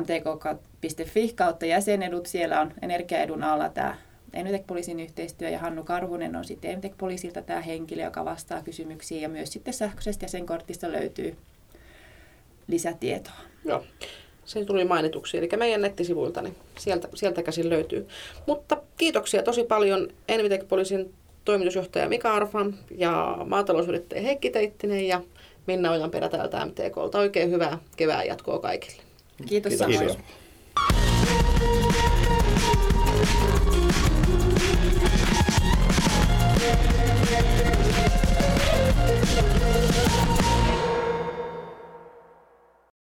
mtk.fi 0.00 1.32
kautta 1.34 1.66
jäsenedut. 1.66 2.26
Siellä 2.26 2.60
on 2.60 2.72
energiaedun 2.82 3.42
alla 3.42 3.68
tämä 3.68 3.96
Enytek-poliisin 4.32 5.00
yhteistyö 5.00 5.48
ja 5.48 5.58
Hannu 5.58 5.84
Karhunen 5.84 6.36
on 6.36 6.44
sitten 6.44 6.70
Enytek-poliisilta 6.70 7.42
tämä 7.42 7.60
henkilö, 7.60 8.02
joka 8.02 8.24
vastaa 8.24 8.62
kysymyksiin 8.62 9.22
ja 9.22 9.28
myös 9.28 9.52
sitten 9.52 9.74
sähköisestä 9.74 10.24
jäsenkortista 10.24 10.92
löytyy 10.92 11.36
lisätietoa. 12.66 13.34
Joo, 13.64 13.84
se 14.44 14.64
tuli 14.64 14.84
mainituksi, 14.84 15.38
eli 15.38 15.48
meidän 15.56 15.82
nettisivuilta, 15.82 16.42
niin 16.42 16.56
sieltä, 16.78 17.08
sieltä 17.14 17.42
käsin 17.42 17.70
löytyy. 17.70 18.08
Mutta 18.46 18.82
kiitoksia 18.96 19.42
tosi 19.42 19.64
paljon 19.64 20.08
Envitek-poliisin 20.28 21.14
toimitusjohtaja 21.44 22.08
Mika 22.08 22.34
Arfan 22.34 22.74
ja 22.96 23.38
maatalousyrittäjä 23.46 24.22
Heikki 24.22 24.50
Teittinen 24.50 25.08
ja 25.08 25.22
Minna 25.66 25.90
Ojanperä 25.90 26.28
täältä 26.28 26.66
MTKlta. 26.66 27.18
Oikein 27.18 27.50
hyvää 27.50 27.78
kevään 27.96 28.26
jatkoa 28.26 28.58
kaikille. 28.58 29.02
Kiitos, 29.46 29.72
Kiitos. 29.72 29.86
Kiitos. 29.86 30.18